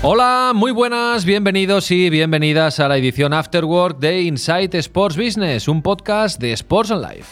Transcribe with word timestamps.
Hola, 0.00 0.52
muy 0.54 0.70
buenas, 0.70 1.24
bienvenidos 1.24 1.90
y 1.90 2.08
bienvenidas 2.08 2.78
a 2.78 2.86
la 2.86 2.96
edición 2.96 3.32
Afterwork 3.32 3.98
de 3.98 4.22
Insight 4.22 4.72
Sports 4.76 5.16
Business, 5.16 5.66
un 5.66 5.82
podcast 5.82 6.40
de 6.40 6.52
Sports 6.52 6.92
and 6.92 7.04
Life. 7.04 7.28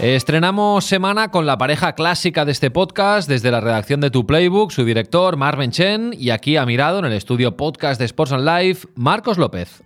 Estrenamos 0.00 0.86
semana 0.86 1.30
con 1.30 1.44
la 1.44 1.58
pareja 1.58 1.94
clásica 1.94 2.46
de 2.46 2.52
este 2.52 2.70
podcast 2.70 3.28
desde 3.28 3.50
la 3.50 3.60
redacción 3.60 4.00
de 4.00 4.10
Tu 4.10 4.24
Playbook, 4.24 4.72
su 4.72 4.86
director 4.86 5.36
Marvin 5.36 5.72
Chen 5.72 6.14
y 6.16 6.30
aquí 6.30 6.56
ha 6.56 6.64
mirado 6.64 7.00
en 7.00 7.04
el 7.04 7.12
estudio 7.12 7.54
podcast 7.54 7.98
de 7.98 8.06
Sports 8.06 8.32
and 8.32 8.48
Life 8.48 8.88
Marcos 8.94 9.36
López. 9.36 9.82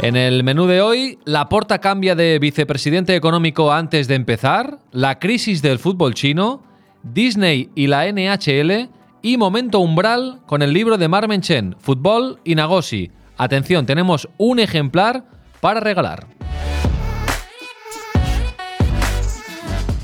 En 0.00 0.16
el 0.16 0.42
menú 0.42 0.66
de 0.66 0.82
hoy, 0.82 1.20
la 1.24 1.48
porta 1.48 1.78
cambia 1.78 2.16
de 2.16 2.40
vicepresidente 2.40 3.14
económico 3.14 3.72
antes 3.72 4.08
de 4.08 4.16
empezar, 4.16 4.80
la 4.90 5.20
crisis 5.20 5.62
del 5.62 5.78
fútbol 5.78 6.14
chino, 6.14 6.73
Disney 7.04 7.70
y 7.74 7.86
la 7.86 8.10
NHL 8.10 8.88
y 9.22 9.36
momento 9.36 9.78
umbral 9.78 10.40
con 10.46 10.62
el 10.62 10.72
libro 10.72 10.96
de 10.98 11.08
Marmen 11.08 11.42
Chen, 11.42 11.76
Fútbol 11.78 12.40
y 12.44 12.54
Nagosi. 12.54 13.10
Atención, 13.36 13.86
tenemos 13.86 14.28
un 14.38 14.58
ejemplar 14.58 15.24
para 15.60 15.80
regalar. 15.80 16.26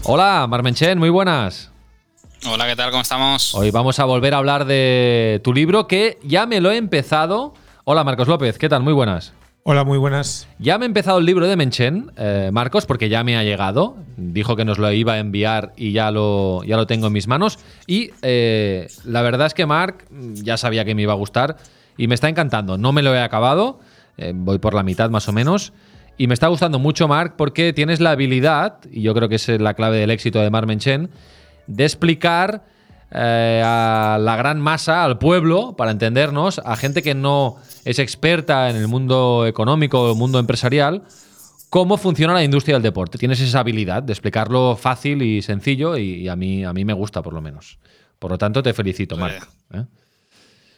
Hola, 0.05 0.47
Marmen 0.49 0.75
Chen, 0.75 0.99
muy 0.99 1.11
buenas. 1.11 1.71
Hola, 2.47 2.67
¿qué 2.67 2.77
tal? 2.77 2.91
¿Cómo 2.91 3.03
estamos? 3.03 3.55
Hoy 3.55 3.71
vamos 3.71 3.99
a 3.99 4.05
volver 4.05 4.35
a 4.35 4.39
hablar 4.39 4.65
de 4.65 5.41
tu 5.45 5.53
libro 5.53 5.87
que 5.87 6.19
ya 6.23 6.47
me 6.47 6.61
lo 6.61 6.71
he 6.71 6.77
empezado. 6.77 7.55
Hola, 7.85 8.05
Marcos 8.05 8.29
López, 8.29 8.59
¿qué 8.59 8.69
tal? 8.69 8.83
Muy 8.83 8.93
buenas. 8.93 9.35
Hola, 9.73 9.85
muy 9.85 9.99
buenas. 9.99 10.49
Ya 10.59 10.79
me 10.79 10.85
he 10.85 10.89
empezado 10.89 11.21
el 11.21 11.27
libro 11.27 11.47
de 11.47 11.55
Menchen, 11.55 12.11
eh, 12.17 12.51
Marcos, 12.53 12.87
porque 12.87 13.09
ya 13.09 13.23
me 13.23 13.37
ha 13.37 13.45
llegado. 13.45 13.97
Dijo 14.17 14.57
que 14.57 14.65
nos 14.65 14.79
lo 14.79 14.91
iba 14.91 15.13
a 15.13 15.19
enviar 15.21 15.73
y 15.77 15.93
ya 15.93 16.11
lo, 16.11 16.65
ya 16.65 16.77
lo 16.77 16.89
tengo 16.89 17.07
en 17.07 17.13
mis 17.13 17.29
manos. 17.29 17.61
Y 17.87 18.11
eh, 18.23 18.89
la 19.05 19.23
verdad 19.23 19.47
es 19.47 19.55
que 19.55 19.67
Marc 19.67 20.09
ya 20.11 20.57
sabía 20.57 20.85
que 20.85 20.97
me 20.97 21.03
iba 21.03 21.13
a 21.13 21.17
gustar 21.17 21.57
y 21.97 22.09
me 22.09 22.17
está 22.17 22.29
encantando. 22.29 22.79
No 22.79 22.91
me 22.91 23.01
lo 23.01 23.15
he 23.15 23.21
acabado, 23.21 23.79
eh, 24.17 24.33
voy 24.35 24.59
por 24.59 24.75
la 24.75 24.83
mitad 24.83 25.09
más 25.09 25.29
o 25.29 25.33
menos. 25.33 25.73
Y 26.19 26.27
me 26.27 26.35
está 26.35 26.49
gustando 26.49 26.81
mucho, 26.81 27.07
Marc, 27.07 27.35
porque 27.37 27.73
tienes 27.73 28.01
la 28.01 28.11
habilidad, 28.11 28.79
y 28.91 29.03
yo 29.03 29.15
creo 29.15 29.29
que 29.29 29.37
es 29.37 29.49
la 29.49 29.75
clave 29.75 29.99
del 29.99 30.11
éxito 30.11 30.41
de 30.41 30.51
Marc 30.51 30.67
Menchen, 30.67 31.11
de 31.69 31.85
explicar 31.85 32.65
eh, 33.13 33.63
a 33.65 34.19
la 34.21 34.37
gran 34.37 34.61
masa, 34.61 35.05
al 35.05 35.19
pueblo, 35.19 35.75
para 35.77 35.91
entendernos, 35.91 36.61
a 36.65 36.77
gente 36.77 37.03
que 37.03 37.15
no 37.15 37.57
es 37.85 37.99
experta 37.99 38.71
en 38.71 38.77
el 38.77 38.89
mundo 38.89 39.47
económico 39.47 40.03
o 40.03 40.13
el 40.13 40.19
mundo 40.19 40.39
empresarial, 40.39 41.03
cómo 41.71 41.97
funciona 41.97 42.35
la 42.35 42.45
industria 42.45 42.77
del 42.77 42.83
deporte. 42.83 43.19
Tienes 43.19 43.41
esa 43.41 43.61
habilidad 43.61 44.03
de 44.03 44.13
explicarlo 44.13 44.77
fácil 44.77 45.23
y 45.23 45.43
sencillo 45.43 45.97
y, 45.97 46.29
a, 46.29 46.37
mí, 46.37 46.65
a 46.65 46.73
mí 46.73 46.85
me 46.85 46.93
gusta 46.93 47.23
por 47.23 47.33
lo 47.33 47.41
menos. 47.41 47.79
Por 48.19 48.31
lo 48.31 48.39
tanto, 48.39 48.63
te 48.63 48.75
felicito, 48.75 49.17
Marc. 49.17 49.49
¿eh? 49.73 49.85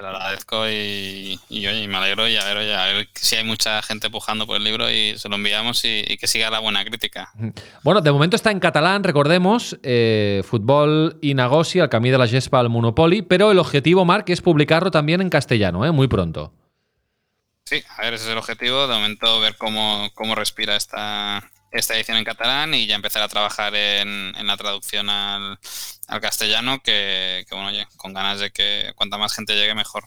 Te 0.03 0.09
lo 0.09 0.17
agradezco 0.17 0.69
y, 0.69 1.39
me 1.49 1.97
alegro 1.97 2.27
y 2.27 2.37
a 2.37 2.45
ver, 2.45 3.09
si 3.15 3.37
hay 3.37 3.45
mucha 3.45 3.81
gente 3.83 4.11
pujando 4.11 4.49
por 4.49 4.57
el 4.57 4.65
libro 4.65 4.91
y 4.91 5.17
se 5.17 5.29
lo 5.29 5.37
enviamos 5.37 5.85
y, 5.85 6.17
que 6.19 6.27
siga 6.27 6.51
la 6.51 6.59
buena 6.59 6.85
crítica. 6.85 7.31
Bueno, 7.85 8.01
de 8.01 8.11
momento 8.11 8.35
está 8.35 8.51
en 8.51 8.59
catalán, 8.59 9.05
recordemos, 9.05 9.79
eh, 9.85 10.43
Fútbol 10.45 11.19
y 11.23 11.35
Nagosi, 11.35 11.79
al 11.79 11.89
camino 11.89 12.15
de 12.15 12.19
la 12.19 12.29
Gespa 12.29 12.59
al 12.59 12.69
Monopoly, 12.69 13.23
pero 13.23 13.53
el 13.53 13.61
objetivo, 13.61 14.05
Marc, 14.05 14.29
es 14.31 14.41
publicarlo 14.41 14.91
también 14.91 15.21
en 15.21 15.31
castellano, 15.31 15.87
¿eh? 15.87 15.93
muy 15.93 16.09
pronto. 16.09 16.53
Sí, 17.65 17.83
a 17.97 18.03
ver, 18.03 18.15
ese 18.15 18.25
es 18.25 18.31
el 18.31 18.39
objetivo. 18.39 18.89
De 18.89 18.95
momento, 18.95 19.41
ver 19.41 19.57
cómo, 19.57 20.11
cómo 20.15 20.35
respira 20.35 20.75
esta, 20.75 21.49
esta 21.71 21.95
edición 21.95 22.19
en 22.19 22.25
catalán 22.25 22.75
y 22.75 22.87
ya 22.87 22.97
empezar 22.97 23.23
a 23.23 23.29
trabajar 23.29 23.75
en, 23.75 24.35
en 24.37 24.47
la 24.47 24.57
traducción 24.57 25.09
al, 25.09 25.59
al 26.13 26.21
castellano 26.21 26.83
que, 26.83 27.47
bueno, 27.51 27.69
oye, 27.69 27.87
con 27.97 28.13
ganas 28.13 28.39
de 28.39 28.51
que 28.51 28.93
cuanta 28.97 29.17
más 29.17 29.35
gente 29.35 29.55
llegue 29.55 29.75
mejor. 29.75 30.05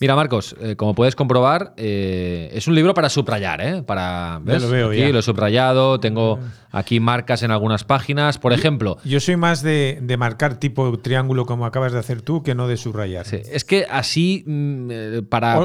Mira, 0.00 0.16
Marcos, 0.16 0.56
eh, 0.60 0.76
como 0.76 0.94
puedes 0.94 1.14
comprobar, 1.14 1.74
eh, 1.76 2.50
es 2.54 2.66
un 2.66 2.74
libro 2.74 2.94
para 2.94 3.10
subrayar, 3.10 3.60
¿eh? 3.60 3.82
Para, 3.82 4.40
¿ves? 4.42 4.62
lo 4.62 4.70
veo 4.70 4.90
aquí 4.90 5.12
lo 5.12 5.18
he 5.18 5.22
subrayado, 5.22 6.00
tengo 6.00 6.40
aquí 6.70 7.00
marcas 7.00 7.42
en 7.42 7.50
algunas 7.50 7.84
páginas. 7.84 8.38
Por 8.38 8.52
ejemplo. 8.52 8.96
Yo 9.04 9.20
soy 9.20 9.36
más 9.36 9.62
de, 9.62 10.02
marcar 10.18 10.58
tipo 10.58 10.98
triángulo 10.98 11.44
como 11.44 11.66
acabas 11.66 11.92
de 11.92 11.98
hacer 11.98 12.22
tú 12.22 12.42
que 12.42 12.54
no 12.54 12.66
de 12.66 12.78
subrayar. 12.78 13.26
Sí, 13.26 13.42
es 13.44 13.64
que 13.64 13.86
así 13.90 14.42
mm, 14.46 14.88
eh, 14.90 15.22
para. 15.28 15.64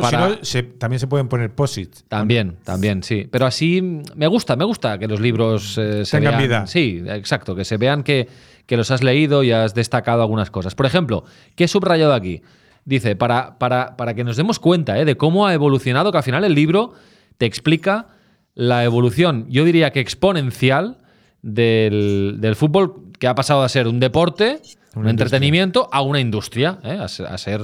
también 0.77 0.99
se 0.99 1.07
pueden 1.07 1.29
poner 1.29 1.55
posits. 1.55 2.03
También, 2.09 2.57
también, 2.63 3.03
sí. 3.03 3.27
Pero 3.31 3.45
así 3.45 3.81
mm, 3.81 4.03
me 4.15 4.27
gusta, 4.27 4.57
me 4.57 4.65
gusta 4.65 4.99
que 4.99 5.07
los 5.07 5.21
libros 5.21 5.73
se 5.75 6.03
tengan 6.03 6.37
vida. 6.37 6.67
Sí, 6.67 7.01
exacto, 7.07 7.55
que 7.55 7.63
se 7.63 7.77
vean 7.77 8.03
que 8.03 8.27
que 8.67 8.77
los 8.77 8.91
has 8.91 9.01
leído 9.01 9.43
y 9.43 9.51
has 9.51 9.73
destacado 9.73 10.21
algunas 10.21 10.51
cosas. 10.51 10.75
Por 10.75 10.85
ejemplo, 10.85 11.23
¿qué 11.55 11.63
he 11.63 11.67
subrayado 11.67 12.13
aquí? 12.13 12.43
Dice, 12.85 13.15
para, 13.15 13.57
para, 13.57 13.97
para 13.97 14.13
que 14.13 14.23
nos 14.23 14.37
demos 14.37 14.59
cuenta 14.59 14.99
¿eh? 14.99 15.05
de 15.05 15.17
cómo 15.17 15.47
ha 15.47 15.53
evolucionado, 15.53 16.11
que 16.11 16.19
al 16.19 16.23
final 16.23 16.43
el 16.43 16.53
libro 16.53 16.93
te 17.37 17.45
explica 17.45 18.07
la 18.53 18.83
evolución, 18.83 19.45
yo 19.49 19.65
diría 19.65 19.91
que 19.91 19.99
exponencial, 19.99 20.97
del, 21.41 22.53
fútbol, 22.55 23.11
que 23.19 23.27
ha 23.27 23.35
pasado 23.35 23.63
a 23.63 23.69
ser 23.69 23.87
un 23.87 23.99
deporte, 23.99 24.61
un 24.95 25.07
entretenimiento, 25.07 25.89
a 25.91 26.01
una 26.01 26.19
industria, 26.19 26.79
¿eh? 26.83 26.99
a, 26.99 27.37
ser 27.37 27.61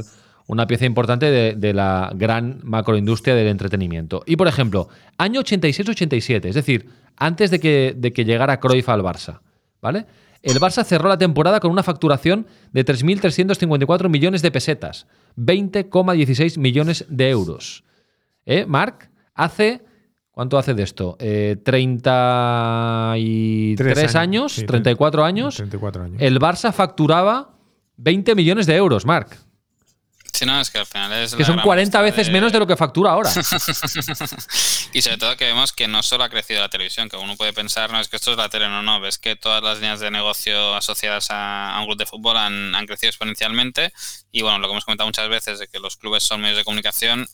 una 0.48 0.68
pieza 0.68 0.86
importante 0.86 1.32
de, 1.32 1.56
de, 1.56 1.74
la 1.74 2.12
gran 2.14 2.60
macroindustria 2.64 3.36
del 3.36 3.48
entretenimiento. 3.48 4.24
Y 4.26 4.36
por 4.36 4.48
ejemplo, 4.48 4.90
año 5.18 5.42
86-87, 5.42 6.46
es 6.46 6.56
decir, 6.56 6.88
antes 7.18 7.52
de 7.52 7.60
que, 7.60 7.94
de 7.98 8.14
que 8.14 8.26
llegara 8.26 8.60
Cruyff 8.60 8.90
al 8.90 9.02
Barça, 9.02 9.40
¿vale? 9.82 10.06
El 10.44 10.60
Barça 10.60 10.84
cerró 10.84 11.10
la 11.10 11.18
temporada 11.18 11.60
con 11.60 11.72
una 11.72 11.82
facturación 11.84 12.46
de 12.74 12.86
3.354 12.86 14.10
millones 14.10 14.42
de 14.42 14.52
pesetas, 14.52 15.08
20,16 15.38 16.58
millones 16.60 17.06
de 17.10 17.30
euros. 17.30 17.84
¿Eh, 18.46 18.66
Marc? 18.68 19.10
Hace... 19.34 19.82
¿Cuánto 20.32 20.58
hace 20.58 20.74
de 20.74 20.84
esto? 20.84 21.16
Eh, 21.20 21.58
33 21.64 24.16
años, 24.16 24.64
34 24.66 25.24
años. 25.24 25.56
34 25.56 26.04
años. 26.04 26.18
El 26.20 26.40
Barça 26.40 26.74
facturaba 26.74 27.56
20 27.98 28.34
millones 28.34 28.66
de 28.66 28.76
euros, 28.76 29.06
Marc. 29.06 29.38
Sí, 30.34 30.48
no, 30.48 30.60
es 30.60 30.72
que 30.72 30.80
al 30.80 30.88
final 30.88 31.14
es. 31.14 31.36
Que 31.36 31.46
son 31.46 31.60
40 31.60 32.02
veces 32.02 32.32
menos 32.32 32.52
de 32.52 32.58
lo 32.58 32.66
que 32.66 32.76
factura 32.76 33.12
ahora. 33.12 33.30
y 34.94 35.02
sobre 35.02 35.18
todo 35.18 35.36
que 35.36 35.46
vemos 35.46 35.74
que 35.74 35.88
no 35.88 36.04
solo 36.04 36.24
ha 36.24 36.30
crecido 36.30 36.62
la 36.62 36.70
televisión, 36.70 37.10
que 37.10 37.18
uno 37.18 37.36
puede 37.36 37.52
pensar, 37.52 37.92
no 37.92 38.00
es 38.00 38.08
que 38.08 38.16
esto 38.16 38.32
es 38.32 38.38
la 38.38 38.48
tele, 38.50 38.70
no, 38.70 38.84
no. 38.84 39.00
Ves 39.00 39.18
que 39.18 39.36
todas 39.36 39.64
las 39.64 39.80
líneas 39.80 40.00
de 40.00 40.12
negocio 40.12 40.76
asociadas 40.76 41.28
a, 41.32 41.76
un 41.80 41.88
club 41.88 41.98
de 41.98 42.06
fútbol 42.06 42.38
han, 42.38 42.86
crecido 42.86 43.10
exponencialmente. 43.10 43.92
Y 44.32 44.44
bueno, 44.44 44.60
lo 44.60 44.68
que 44.68 44.72
hemos 44.72 44.86
comentado 44.86 45.08
muchas 45.08 45.28
veces 45.30 45.58
de 45.58 45.68
que 45.68 45.80
los 45.80 45.98
clubes 45.98 46.22
son 46.22 46.42
medios 46.42 46.58
de 46.58 46.64
comunicación, 46.64 47.28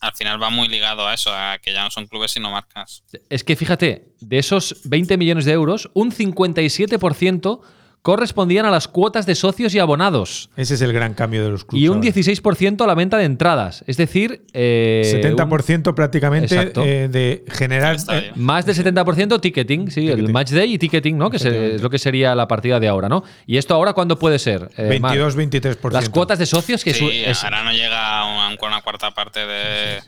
al 0.00 0.12
final 0.14 0.42
va 0.42 0.50
muy 0.50 0.66
ligado 0.66 1.06
a 1.06 1.14
eso, 1.14 1.30
a 1.32 1.58
que 1.62 1.72
ya 1.72 1.84
no 1.84 1.90
son 1.90 2.08
clubes 2.08 2.32
sino 2.32 2.50
marcas. 2.50 3.04
Es 3.30 3.44
que 3.44 3.54
fíjate, 3.54 4.14
de 4.20 4.38
esos 4.38 4.80
20 4.84 5.16
millones 5.16 5.44
de 5.44 5.52
euros, 5.52 5.90
un 5.94 6.10
57% 6.10 7.60
correspondían 8.04 8.66
a 8.66 8.70
las 8.70 8.86
cuotas 8.86 9.24
de 9.24 9.34
socios 9.34 9.74
y 9.74 9.78
abonados. 9.78 10.50
Ese 10.58 10.74
es 10.74 10.82
el 10.82 10.92
gran 10.92 11.14
cambio 11.14 11.42
de 11.42 11.48
los 11.48 11.64
clubes. 11.64 11.82
Y 11.82 11.88
un 11.88 12.02
16% 12.02 12.84
a 12.84 12.86
la 12.86 12.94
venta 12.94 13.16
de 13.16 13.24
entradas. 13.24 13.82
Es 13.86 13.96
decir, 13.96 14.44
eh, 14.52 15.22
70% 15.24 15.94
prácticamente 15.94 16.72
eh, 16.76 17.08
de 17.08 17.46
generar. 17.50 17.96
Eh, 18.10 18.32
más 18.34 18.66
del 18.66 18.76
70% 18.76 19.40
ticketing, 19.40 19.90
sí, 19.90 20.06
el 20.10 20.30
match 20.30 20.50
day 20.50 20.74
y 20.74 20.78
ticketing, 20.78 21.16
¿no? 21.16 21.30
Que 21.30 21.38
es 21.38 21.80
lo 21.80 21.88
que 21.88 21.98
sería 21.98 22.34
la 22.34 22.46
partida 22.46 22.78
de 22.78 22.88
ahora, 22.88 23.08
¿no? 23.08 23.24
¿Y 23.46 23.56
esto 23.56 23.72
ahora 23.72 23.94
cuándo 23.94 24.18
puede 24.18 24.38
ser? 24.38 24.68
22, 24.76 25.34
eh, 25.34 25.38
23%. 25.38 25.90
Las 25.90 26.10
cuotas 26.10 26.38
de 26.38 26.44
socios 26.44 26.84
que 26.84 26.92
sí, 26.92 27.24
ahora 27.42 27.64
no 27.64 27.72
llega 27.72 28.20
a 28.20 28.26
una, 28.26 28.58
una 28.60 28.82
cuarta 28.82 29.12
parte 29.12 29.46
de, 29.46 30.02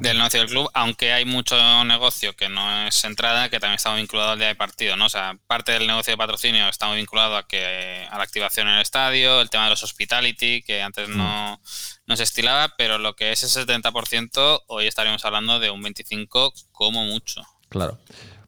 del 0.00 0.16
negocio 0.16 0.40
del 0.40 0.48
club, 0.48 0.70
aunque 0.72 1.12
hay 1.12 1.26
mucho 1.26 1.56
negocio 1.84 2.34
que 2.34 2.48
no 2.48 2.86
es 2.86 3.04
entrada, 3.04 3.50
que 3.50 3.60
también 3.60 3.76
está 3.76 3.94
vinculado 3.94 4.30
al 4.30 4.38
día 4.38 4.48
de 4.48 4.54
partido, 4.54 4.96
¿no? 4.96 5.04
O 5.04 5.10
sea, 5.10 5.36
parte 5.46 5.72
del 5.72 5.86
negocio 5.86 6.14
de 6.14 6.16
patrocinio 6.16 6.70
está 6.70 6.86
muy 6.86 6.96
vinculado 6.96 7.33
a 7.36 7.46
que 7.46 8.06
a 8.10 8.16
la 8.16 8.24
activación 8.24 8.68
en 8.68 8.74
el 8.74 8.82
estadio, 8.82 9.40
el 9.40 9.50
tema 9.50 9.64
de 9.64 9.70
los 9.70 9.82
hospitality, 9.82 10.62
que 10.62 10.82
antes 10.82 11.08
no, 11.08 11.60
no 12.06 12.16
se 12.16 12.22
estilaba, 12.22 12.74
pero 12.76 12.98
lo 12.98 13.14
que 13.14 13.32
es 13.32 13.42
ese 13.42 13.66
70%, 13.66 14.62
hoy 14.66 14.86
estaríamos 14.86 15.24
hablando 15.24 15.58
de 15.58 15.70
un 15.70 15.82
25% 15.82 16.52
como 16.72 17.04
mucho. 17.04 17.42
Claro. 17.68 17.98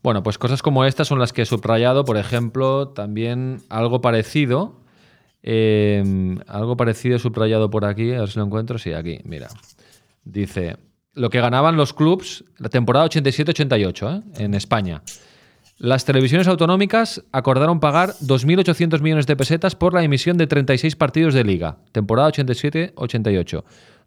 Bueno, 0.02 0.22
pues 0.22 0.38
cosas 0.38 0.62
como 0.62 0.84
estas 0.84 1.08
son 1.08 1.18
las 1.18 1.32
que 1.32 1.42
he 1.42 1.46
subrayado, 1.46 2.04
por 2.04 2.16
ejemplo, 2.16 2.88
también 2.88 3.62
algo 3.68 4.00
parecido. 4.00 4.80
Em, 5.42 6.38
algo 6.48 6.76
parecido 6.76 7.18
subrayado 7.18 7.70
por 7.70 7.84
aquí, 7.84 8.12
a 8.12 8.20
ver 8.20 8.30
si 8.30 8.38
lo 8.38 8.44
encuentro. 8.44 8.78
Sí, 8.78 8.92
aquí, 8.92 9.20
mira. 9.24 9.48
Dice, 10.24 10.76
lo 11.14 11.30
que 11.30 11.40
ganaban 11.40 11.76
los 11.76 11.92
clubs 11.92 12.44
la 12.58 12.68
temporada 12.68 13.06
87-88 13.06 14.22
¿eh? 14.38 14.44
en 14.44 14.54
España. 14.54 15.02
Las 15.78 16.04
televisiones 16.06 16.48
autonómicas 16.48 17.22
acordaron 17.32 17.80
pagar 17.80 18.14
2.800 18.22 19.00
millones 19.00 19.26
de 19.26 19.36
pesetas 19.36 19.74
por 19.76 19.92
la 19.92 20.02
emisión 20.02 20.38
de 20.38 20.46
36 20.46 20.96
partidos 20.96 21.34
de 21.34 21.44
liga, 21.44 21.76
temporada 21.92 22.30
87-88. 22.30 23.62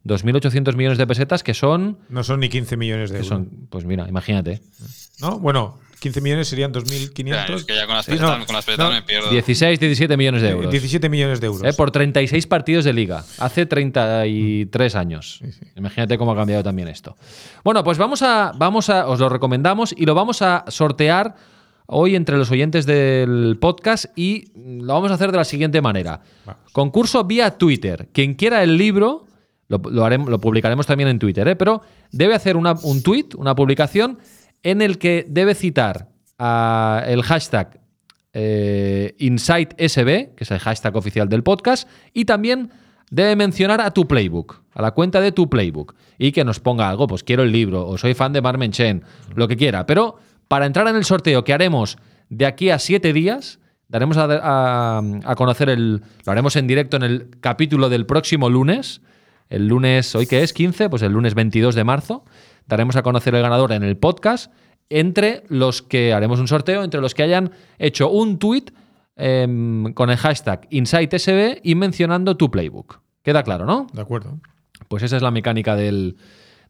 2.800 0.06 0.76
millones 0.76 0.98
de 0.98 1.06
pesetas 1.06 1.44
que 1.44 1.54
son... 1.54 2.00
No 2.10 2.24
son 2.24 2.40
ni 2.40 2.50
15 2.50 2.78
millones 2.78 3.10
de 3.12 3.18
euros. 3.18 3.28
son, 3.28 3.50
pues 3.70 3.86
mira, 3.86 4.08
imagínate. 4.08 4.62
¿No? 5.20 5.38
Bueno, 5.40 5.78
15 6.00 6.22
millones 6.22 6.48
serían 6.48 6.74
2.500. 6.74 7.26
Claro, 7.26 7.56
es 7.58 7.66
que 7.66 7.76
ya 7.76 7.86
con 7.86 7.96
las 7.98 8.06
Sí, 8.06 8.12
pesetas, 8.14 8.40
no, 8.40 8.46
con 8.46 8.56
las 8.56 8.66
pesetas 8.66 8.88
no. 8.90 8.96
me 8.96 9.02
pierdo. 9.04 9.30
16, 9.30 9.80
17 9.80 10.18
millones 10.18 10.42
de 10.42 10.50
euros. 10.50 10.72
17 10.72 11.10
millones 11.10 11.42
de 11.42 11.48
euros. 11.48 11.64
Eh, 11.72 11.76
por 11.76 11.92
36 11.92 12.48
partidos 12.48 12.86
de 12.86 12.94
liga, 12.94 13.26
hace 13.38 13.66
33 13.66 14.96
años. 14.96 15.42
Imagínate 15.76 16.18
cómo 16.18 16.32
ha 16.32 16.36
cambiado 16.36 16.64
también 16.64 16.88
esto. 16.88 17.16
Bueno, 17.64 17.84
pues 17.84 17.98
vamos 17.98 18.22
a, 18.22 18.54
vamos 18.56 18.90
a, 18.90 19.08
os 19.08 19.20
lo 19.20 19.28
recomendamos 19.30 19.94
y 19.96 20.06
lo 20.06 20.16
vamos 20.16 20.42
a 20.42 20.64
sortear 20.70 21.36
hoy 21.92 22.16
entre 22.16 22.38
los 22.38 22.52
oyentes 22.52 22.86
del 22.86 23.58
podcast 23.60 24.06
y 24.16 24.52
lo 24.56 24.94
vamos 24.94 25.10
a 25.12 25.16
hacer 25.16 25.32
de 25.32 25.38
la 25.38 25.44
siguiente 25.44 25.82
manera. 25.82 26.22
Concurso 26.72 27.24
vía 27.24 27.58
Twitter. 27.58 28.10
Quien 28.14 28.36
quiera 28.36 28.62
el 28.64 28.78
libro, 28.78 29.26
lo, 29.68 29.80
lo 29.90 30.06
haremos, 30.06 30.30
lo 30.30 30.40
publicaremos 30.40 30.86
también 30.86 31.10
en 31.10 31.18
Twitter, 31.20 31.48
¿eh? 31.48 31.56
pero 31.56 31.82
debe 32.12 32.36
hacer 32.36 32.58
una- 32.58 32.76
un 32.84 33.02
tweet, 33.02 33.30
una 33.38 33.56
publicación, 33.56 34.20
en 34.62 34.82
el 34.82 34.98
que 35.00 35.26
debe 35.28 35.56
citar 35.56 36.10
a 36.38 37.04
el 37.08 37.24
hashtag 37.24 37.80
eh, 38.34 39.16
InsightSB, 39.18 40.36
que 40.36 40.44
es 40.44 40.52
el 40.52 40.60
hashtag 40.60 40.96
oficial 40.96 41.28
del 41.30 41.44
podcast, 41.44 41.88
y 42.14 42.26
también 42.26 42.72
debe 43.10 43.36
mencionar 43.36 43.82
a 43.82 43.92
tu 43.92 44.08
playbook, 44.08 44.62
a 44.74 44.82
la 44.84 44.92
cuenta 44.92 45.20
de 45.22 45.32
tu 45.32 45.50
playbook, 45.50 45.96
y 46.20 46.32
que 46.32 46.44
nos 46.46 46.60
ponga 46.60 46.88
algo, 46.90 47.08
pues 47.08 47.24
quiero 47.24 47.42
el 47.44 47.52
libro, 47.52 47.88
o 47.88 47.98
soy 47.98 48.14
fan 48.14 48.32
de 48.34 48.42
Marmen 48.42 48.72
Chen, 48.72 49.04
lo 49.36 49.48
que 49.48 49.58
quiera. 49.58 49.86
Pero 49.86 50.18
para 50.50 50.66
entrar 50.66 50.86
en 50.90 50.98
el 50.98 51.06
sorteo 51.06 51.46
que 51.46 51.54
haremos 51.54 51.98
de 52.28 52.46
aquí 52.46 52.70
a 52.70 52.78
siete 52.80 53.14
días, 53.14 53.60
daremos 53.88 54.18
a, 54.18 54.26
a- 54.26 55.02
a 55.24 55.36
conocer 55.36 55.70
el. 55.70 56.02
Lo 56.26 56.32
haremos 56.34 56.58
en 56.58 56.68
directo 56.68 56.98
en 56.98 57.04
el 57.04 57.30
capítulo 57.40 57.88
del 57.88 58.06
próximo 58.06 58.50
lunes. 58.50 59.02
El 59.50 59.68
lunes, 59.68 60.14
¿hoy 60.14 60.28
qué 60.28 60.44
es? 60.44 60.52
15, 60.54 60.90
pues 60.90 61.02
el 61.02 61.14
lunes 61.14 61.34
22 61.34 61.74
de 61.74 61.84
marzo. 61.86 62.26
Daremos 62.68 62.96
a 62.98 63.02
conocer 63.02 63.34
el 63.34 63.42
ganador 63.42 63.72
en 63.72 63.84
el 63.84 63.96
podcast 63.98 64.52
entre 64.90 65.44
los 65.50 65.82
que 65.82 66.14
haremos 66.14 66.40
un 66.40 66.48
sorteo, 66.48 66.84
entre 66.84 67.00
los 67.02 67.16
que 67.16 67.24
hayan 67.24 67.52
hecho 67.80 68.10
un 68.12 68.38
tweet 68.38 68.66
em, 69.16 69.94
con 69.94 70.10
el 70.10 70.18
hashtag 70.18 70.68
InsightSB 70.70 71.60
y 71.64 71.76
mencionando 71.76 72.38
tu 72.38 72.52
playbook. 72.52 73.00
Queda 73.24 73.44
claro, 73.44 73.66
¿no? 73.66 73.88
De 73.94 74.02
acuerdo. 74.02 74.40
Pues 74.88 75.04
esa 75.04 75.18
es 75.18 75.22
la 75.24 75.32
mecánica 75.32 75.76
del, 75.76 76.18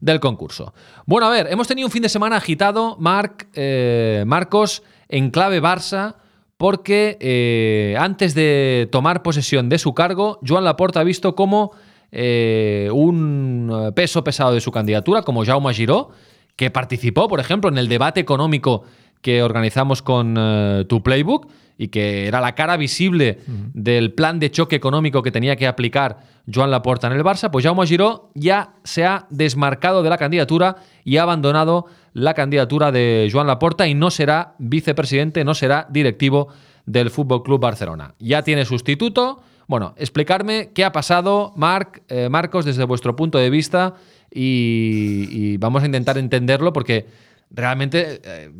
del 0.00 0.20
concurso. 0.20 0.74
Bueno, 1.06 1.26
a 1.26 1.30
ver, 1.30 1.48
hemos 1.50 1.68
tenido 1.68 1.86
un 1.86 1.92
fin 1.92 2.02
de 2.02 2.08
semana 2.08 2.36
agitado, 2.36 2.96
Marc, 2.98 3.48
eh, 3.54 4.24
Marcos, 4.26 4.82
en 5.08 5.30
clave 5.30 5.60
Barça, 5.62 6.16
porque 6.56 7.16
eh, 7.20 7.96
antes 7.98 8.34
de 8.34 8.88
tomar 8.92 9.22
posesión 9.22 9.68
de 9.68 9.78
su 9.78 9.94
cargo, 9.94 10.38
Joan 10.46 10.64
Laporta 10.64 11.00
ha 11.00 11.04
visto 11.04 11.34
como 11.34 11.72
eh, 12.12 12.90
un 12.92 13.70
eh, 13.72 13.92
peso 13.92 14.24
pesado 14.24 14.52
de 14.52 14.60
su 14.60 14.70
candidatura, 14.70 15.22
como 15.22 15.44
Jaume 15.44 15.72
Giró, 15.72 16.10
que 16.60 16.70
participó, 16.70 17.26
por 17.26 17.40
ejemplo, 17.40 17.70
en 17.70 17.78
el 17.78 17.88
debate 17.88 18.20
económico 18.20 18.82
que 19.22 19.42
organizamos 19.42 20.02
con 20.02 20.34
eh, 20.38 20.84
tu 20.90 21.02
Playbook 21.02 21.48
y 21.78 21.88
que 21.88 22.26
era 22.26 22.42
la 22.42 22.54
cara 22.54 22.76
visible 22.76 23.38
del 23.72 24.12
plan 24.12 24.38
de 24.38 24.50
choque 24.50 24.76
económico 24.76 25.22
que 25.22 25.30
tenía 25.30 25.56
que 25.56 25.66
aplicar 25.66 26.18
Joan 26.52 26.70
Laporta 26.70 27.06
en 27.06 27.14
el 27.14 27.24
Barça, 27.24 27.50
pues 27.50 27.64
Jaume 27.64 27.86
Giró 27.86 28.30
ya 28.34 28.74
se 28.84 29.06
ha 29.06 29.26
desmarcado 29.30 30.02
de 30.02 30.10
la 30.10 30.18
candidatura 30.18 30.76
y 31.02 31.16
ha 31.16 31.22
abandonado 31.22 31.86
la 32.12 32.34
candidatura 32.34 32.92
de 32.92 33.30
Joan 33.32 33.46
Laporta 33.46 33.88
y 33.88 33.94
no 33.94 34.10
será 34.10 34.52
vicepresidente, 34.58 35.44
no 35.44 35.54
será 35.54 35.86
directivo 35.88 36.48
del 36.84 37.08
Fútbol 37.08 37.42
Club 37.42 37.58
Barcelona. 37.62 38.16
Ya 38.18 38.42
tiene 38.42 38.66
sustituto. 38.66 39.40
Bueno, 39.66 39.94
explicarme 39.96 40.72
qué 40.74 40.84
ha 40.84 40.92
pasado, 40.92 41.54
Marc, 41.56 42.02
eh, 42.08 42.28
Marcos, 42.28 42.66
desde 42.66 42.84
vuestro 42.84 43.16
punto 43.16 43.38
de 43.38 43.48
vista 43.48 43.94
y, 44.30 45.26
y 45.30 45.56
vamos 45.56 45.82
a 45.82 45.86
intentar 45.86 46.18
entenderlo 46.18 46.72
porque 46.72 47.06
realmente 47.50 48.20
eh, 48.24 48.50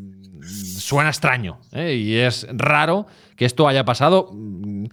suena 0.45 1.11
extraño 1.11 1.61
¿eh? 1.73 1.95
y 1.95 2.17
es 2.17 2.47
raro 2.53 3.07
que 3.37 3.45
esto 3.45 3.69
haya 3.69 3.85
pasado. 3.85 4.31
mm, 4.33 4.85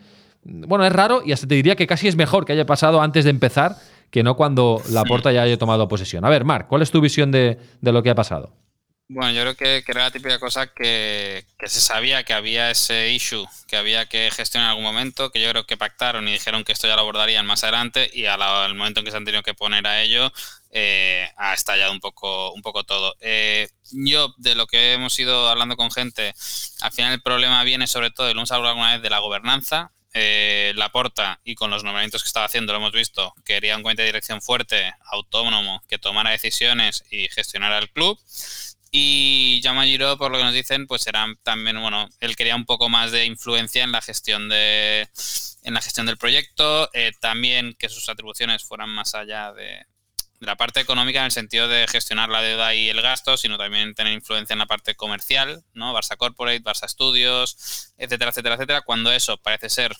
Bueno, 0.67 0.85
es 0.85 0.93
raro 0.93 1.21
y 1.25 1.31
hasta 1.31 1.47
te 1.47 1.55
diría 1.55 1.75
que 1.75 1.87
casi 1.87 2.07
es 2.07 2.15
mejor 2.15 2.45
que 2.45 2.53
haya 2.53 2.65
pasado 2.65 3.01
antes 3.01 3.23
de 3.25 3.31
empezar 3.31 3.75
que 4.11 4.23
no 4.23 4.35
cuando 4.37 4.81
la 4.91 5.03
porta 5.03 5.31
ya 5.33 5.41
haya 5.41 5.57
tomado 5.57 5.87
posesión. 5.89 6.23
A 6.23 6.29
ver, 6.29 6.45
Marc, 6.45 6.67
¿cuál 6.67 6.81
es 6.81 6.91
tu 6.91 7.01
visión 7.01 7.31
de, 7.31 7.57
de 7.81 7.91
lo 7.91 8.01
que 8.03 8.09
ha 8.09 8.15
pasado? 8.15 8.53
Bueno, 9.09 9.31
yo 9.31 9.41
creo 9.41 9.55
que, 9.55 9.83
era 9.89 10.03
la 10.03 10.11
típica 10.11 10.37
cosa 10.37 10.67
que, 10.67 11.45
se 11.65 11.79
sabía 11.79 12.23
que 12.23 12.33
había 12.33 12.69
ese 12.69 13.11
issue, 13.11 13.47
que 13.65 13.77
había 13.77 14.05
que 14.07 14.29
gestionar 14.31 14.67
en 14.67 14.69
algún 14.71 14.83
momento, 14.83 15.31
que 15.31 15.41
yo 15.41 15.49
creo 15.49 15.65
que 15.65 15.77
pactaron 15.77 16.27
y 16.27 16.33
dijeron 16.33 16.65
que 16.65 16.73
esto 16.73 16.87
ya 16.87 16.95
lo 16.95 17.03
abordarían 17.03 17.45
más 17.45 17.63
adelante 17.63 18.09
y 18.13 18.25
al 18.25 18.75
momento 18.75 18.99
en 18.99 19.05
que 19.05 19.11
se 19.11 19.17
han 19.17 19.23
tenido 19.23 19.43
que 19.43 19.53
poner 19.53 19.87
a 19.87 20.01
ello 20.01 20.33
eh, 20.71 21.29
ha 21.37 21.53
estallado 21.53 21.93
un 21.93 22.01
poco, 22.01 22.51
un 22.51 22.61
poco 22.61 22.83
todo. 22.83 23.15
Eh, 23.21 23.69
yo, 23.93 24.33
de 24.37 24.55
lo 24.55 24.67
que 24.67 24.93
hemos 24.93 25.17
ido 25.19 25.47
hablando 25.47 25.77
con 25.77 25.89
gente, 25.89 26.33
al 26.81 26.91
final 26.91 27.13
el 27.13 27.21
problema 27.21 27.63
viene 27.63 27.87
sobre 27.87 28.11
todo, 28.11 28.29
y 28.29 28.33
lo 28.33 28.41
hemos 28.41 28.51
hablado 28.51 28.71
alguna 28.71 28.93
vez, 28.93 29.01
de 29.01 29.09
la 29.09 29.19
gobernanza. 29.19 29.91
Eh, 30.13 30.73
Laporta 30.75 31.39
y 31.43 31.53
con 31.53 31.69
los 31.69 31.83
nombramientos 31.83 32.23
que 32.23 32.27
estaba 32.27 32.47
haciendo, 32.47 32.73
lo 32.73 32.79
hemos 32.79 32.91
visto, 32.91 33.33
quería 33.45 33.77
un 33.77 33.83
comité 33.83 34.01
de 34.01 34.07
dirección 34.07 34.41
fuerte, 34.41 34.91
autónomo, 35.05 35.83
que 35.87 35.99
tomara 35.99 36.31
decisiones 36.31 37.03
y 37.11 37.27
gestionara 37.29 37.77
el 37.77 37.89
club. 37.89 38.19
Y 38.91 39.61
Giró, 39.61 40.17
por 40.17 40.31
lo 40.31 40.37
que 40.37 40.43
nos 40.43 40.53
dicen, 40.53 40.87
pues 40.87 41.07
era 41.07 41.27
también, 41.43 41.81
bueno, 41.81 42.09
él 42.19 42.35
quería 42.35 42.55
un 42.55 42.65
poco 42.65 42.89
más 42.89 43.11
de 43.11 43.25
influencia 43.25 43.83
en 43.83 43.91
la 43.91 44.01
gestión 44.01 44.49
de 44.49 45.07
en 45.63 45.73
la 45.73 45.81
gestión 45.81 46.05
del 46.05 46.17
proyecto, 46.17 46.89
eh, 46.93 47.11
también 47.19 47.75
que 47.77 47.89
sus 47.89 48.07
atribuciones 48.07 48.63
fueran 48.63 48.89
más 48.89 49.15
allá 49.15 49.51
de, 49.51 49.85
de 50.39 50.45
la 50.45 50.55
parte 50.55 50.79
económica 50.79 51.19
en 51.19 51.25
el 51.25 51.31
sentido 51.31 51.67
de 51.67 51.87
gestionar 51.87 52.29
la 52.29 52.41
deuda 52.41 52.73
y 52.73 52.89
el 52.89 53.01
gasto, 53.01 53.37
sino 53.37 53.57
también 53.57 53.95
tener 53.95 54.13
influencia 54.13 54.53
en 54.53 54.59
la 54.59 54.65
parte 54.65 54.95
comercial, 54.95 55.63
¿no? 55.73 55.93
Barça 55.93 56.15
Corporate, 56.15 56.63
Barça 56.63 56.87
Studios, 56.87 57.93
etcétera, 57.97 58.31
etcétera, 58.31 58.55
etcétera, 58.55 58.81
cuando 58.81 59.11
eso 59.11 59.37
parece 59.37 59.69
ser 59.69 59.95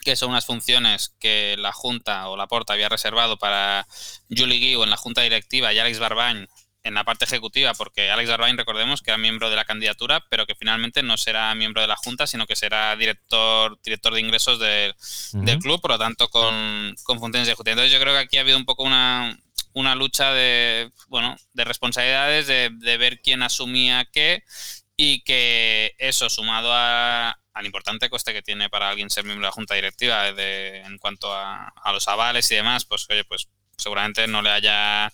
que 0.00 0.16
son 0.16 0.30
unas 0.30 0.46
funciones 0.46 1.14
que 1.20 1.56
la 1.58 1.72
Junta 1.72 2.28
o 2.28 2.36
la 2.36 2.46
Porta 2.46 2.72
había 2.72 2.88
reservado 2.88 3.36
para 3.36 3.86
Julie 4.30 4.58
Guiu 4.58 4.82
en 4.82 4.90
la 4.90 4.96
Junta 4.96 5.20
Directiva 5.20 5.72
y 5.72 5.78
Alex 5.78 5.98
Barbañ 5.98 6.46
en 6.82 6.94
la 6.94 7.04
parte 7.04 7.26
ejecutiva, 7.26 7.74
porque 7.74 8.10
Alex 8.10 8.30
Barbañ, 8.30 8.56
recordemos 8.56 9.02
que 9.02 9.10
era 9.10 9.18
miembro 9.18 9.50
de 9.50 9.56
la 9.56 9.64
candidatura, 9.64 10.24
pero 10.30 10.46
que 10.46 10.54
finalmente 10.54 11.02
no 11.02 11.16
será 11.18 11.54
miembro 11.54 11.82
de 11.82 11.88
la 11.88 11.96
Junta, 11.96 12.26
sino 12.26 12.46
que 12.46 12.56
será 12.56 12.96
director, 12.96 13.78
director 13.82 14.14
de 14.14 14.20
ingresos 14.20 14.58
del, 14.58 14.94
del 15.32 15.58
club, 15.58 15.80
por 15.80 15.92
lo 15.92 15.98
tanto 15.98 16.28
con, 16.28 16.94
con 17.02 17.18
funciones 17.18 17.48
ejecutivas. 17.48 17.74
Entonces 17.74 17.92
yo 17.92 18.00
creo 18.00 18.14
que 18.14 18.20
aquí 18.20 18.38
ha 18.38 18.40
habido 18.40 18.56
un 18.56 18.64
poco 18.64 18.82
una, 18.84 19.36
una 19.74 19.94
lucha 19.94 20.32
de, 20.32 20.90
bueno, 21.08 21.36
de 21.52 21.64
responsabilidades, 21.64 22.46
de, 22.46 22.70
de 22.72 22.96
ver 22.96 23.20
quién 23.20 23.42
asumía 23.42 24.06
qué 24.10 24.42
y 24.96 25.22
que 25.22 25.94
eso 25.98 26.28
sumado 26.28 26.72
a, 26.72 27.38
al 27.54 27.66
importante 27.66 28.10
coste 28.10 28.32
que 28.32 28.42
tiene 28.42 28.70
para 28.70 28.90
alguien 28.90 29.10
ser 29.10 29.24
miembro 29.24 29.46
de 29.46 29.48
la 29.48 29.52
junta 29.52 29.74
directiva 29.74 30.32
de, 30.32 30.78
en 30.78 30.98
cuanto 30.98 31.32
a, 31.32 31.68
a, 31.68 31.92
los 31.92 32.08
avales 32.08 32.50
y 32.50 32.56
demás, 32.56 32.84
pues 32.84 33.06
oye, 33.10 33.24
pues 33.24 33.48
seguramente 33.76 34.26
no 34.26 34.42
le 34.42 34.50
haya 34.50 35.12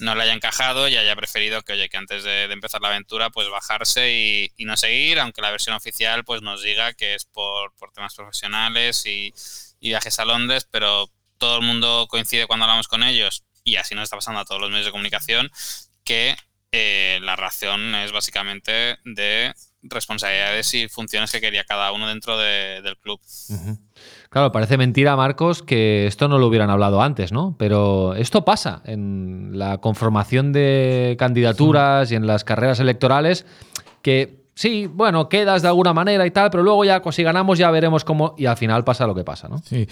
no 0.00 0.14
le 0.14 0.22
haya 0.24 0.32
encajado 0.32 0.88
y 0.88 0.96
haya 0.96 1.14
preferido 1.16 1.62
que 1.62 1.74
oye 1.74 1.88
que 1.88 1.96
antes 1.96 2.24
de, 2.24 2.44
empezar 2.44 2.80
la 2.80 2.88
aventura 2.88 3.30
pues 3.30 3.48
bajarse 3.48 4.50
y, 4.56 4.64
no 4.64 4.76
seguir, 4.76 5.18
aunque 5.20 5.42
la 5.42 5.50
versión 5.50 5.76
oficial 5.76 6.24
pues 6.24 6.42
nos 6.42 6.62
diga 6.62 6.92
que 6.92 7.14
es 7.14 7.24
por, 7.24 7.72
temas 7.94 8.14
profesionales 8.14 9.04
y, 9.06 9.32
viajes 9.80 10.18
a 10.18 10.26
Londres, 10.26 10.68
pero 10.70 11.10
todo 11.38 11.58
el 11.58 11.66
mundo 11.66 12.06
coincide 12.10 12.46
cuando 12.46 12.64
hablamos 12.64 12.86
con 12.86 13.02
ellos 13.02 13.44
y 13.64 13.76
así 13.76 13.94
nos 13.94 14.04
está 14.04 14.16
pasando 14.16 14.40
a 14.40 14.44
todos 14.44 14.60
los 14.60 14.70
medios 14.70 14.86
de 14.86 14.92
comunicación 14.92 15.50
que 16.04 16.36
eh, 16.72 17.18
la 17.22 17.34
razón 17.34 17.94
es 17.94 18.12
básicamente 18.12 18.98
de 19.04 19.54
responsabilidades 19.82 20.74
y 20.74 20.88
funciones 20.88 21.32
que 21.32 21.40
quería 21.40 21.64
cada 21.64 21.92
uno 21.92 22.08
dentro 22.08 22.38
de, 22.38 22.82
del 22.82 22.98
club. 22.98 23.20
Claro, 24.30 24.52
parece 24.52 24.78
mentira, 24.78 25.16
Marcos, 25.16 25.64
que 25.64 26.06
esto 26.06 26.28
no 26.28 26.38
lo 26.38 26.46
hubieran 26.46 26.70
hablado 26.70 27.02
antes, 27.02 27.32
¿no? 27.32 27.56
Pero 27.58 28.14
esto 28.14 28.44
pasa 28.44 28.80
en 28.84 29.50
la 29.54 29.78
conformación 29.78 30.52
de 30.52 31.16
candidaturas 31.18 32.12
y 32.12 32.14
en 32.14 32.28
las 32.28 32.44
carreras 32.44 32.78
electorales, 32.78 33.44
que 34.02 34.44
sí, 34.54 34.86
bueno, 34.86 35.28
quedas 35.28 35.62
de 35.62 35.68
alguna 35.68 35.92
manera 35.92 36.24
y 36.26 36.30
tal, 36.30 36.48
pero 36.52 36.62
luego 36.62 36.84
ya 36.84 37.02
si 37.10 37.24
ganamos 37.24 37.58
ya 37.58 37.72
veremos 37.72 38.04
cómo 38.04 38.36
y 38.38 38.46
al 38.46 38.56
final 38.56 38.84
pasa 38.84 39.04
lo 39.04 39.16
que 39.16 39.24
pasa, 39.24 39.48
¿no? 39.48 39.58
Sí. 39.64 39.88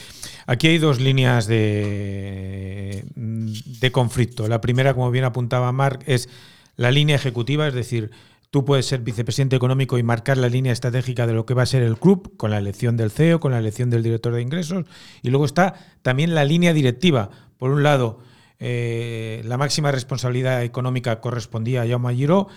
Aquí 0.46 0.68
hay 0.68 0.78
dos 0.78 1.00
líneas 1.00 1.48
de, 1.48 3.04
de 3.16 3.90
conflicto. 3.90 4.46
La 4.46 4.60
primera, 4.60 4.94
como 4.94 5.10
bien 5.10 5.24
apuntaba 5.24 5.72
Marc, 5.72 6.04
es 6.06 6.28
la 6.76 6.92
línea 6.92 7.16
ejecutiva, 7.16 7.66
es 7.66 7.74
decir, 7.74 8.12
Tú 8.50 8.64
puedes 8.64 8.86
ser 8.86 9.00
vicepresidente 9.00 9.56
económico 9.56 9.98
y 9.98 10.02
marcar 10.02 10.38
la 10.38 10.48
línea 10.48 10.72
estratégica 10.72 11.26
de 11.26 11.34
lo 11.34 11.44
que 11.44 11.54
va 11.54 11.62
a 11.62 11.66
ser 11.66 11.82
el 11.82 11.98
club, 11.98 12.36
con 12.36 12.50
la 12.50 12.58
elección 12.58 12.96
del 12.96 13.10
CEO, 13.10 13.40
con 13.40 13.52
la 13.52 13.58
elección 13.58 13.90
del 13.90 14.02
director 14.02 14.34
de 14.34 14.40
ingresos. 14.40 14.86
Y 15.22 15.28
luego 15.28 15.44
está 15.44 15.74
también 16.00 16.34
la 16.34 16.44
línea 16.44 16.72
directiva. 16.72 17.28
Por 17.58 17.70
un 17.70 17.82
lado, 17.82 18.20
eh, 18.58 19.42
la 19.44 19.58
máxima 19.58 19.92
responsabilidad 19.92 20.62
económica 20.64 21.20
correspondía 21.20 21.82
a 21.82 21.86
Jaume 21.86 22.14
Giró, 22.14 22.48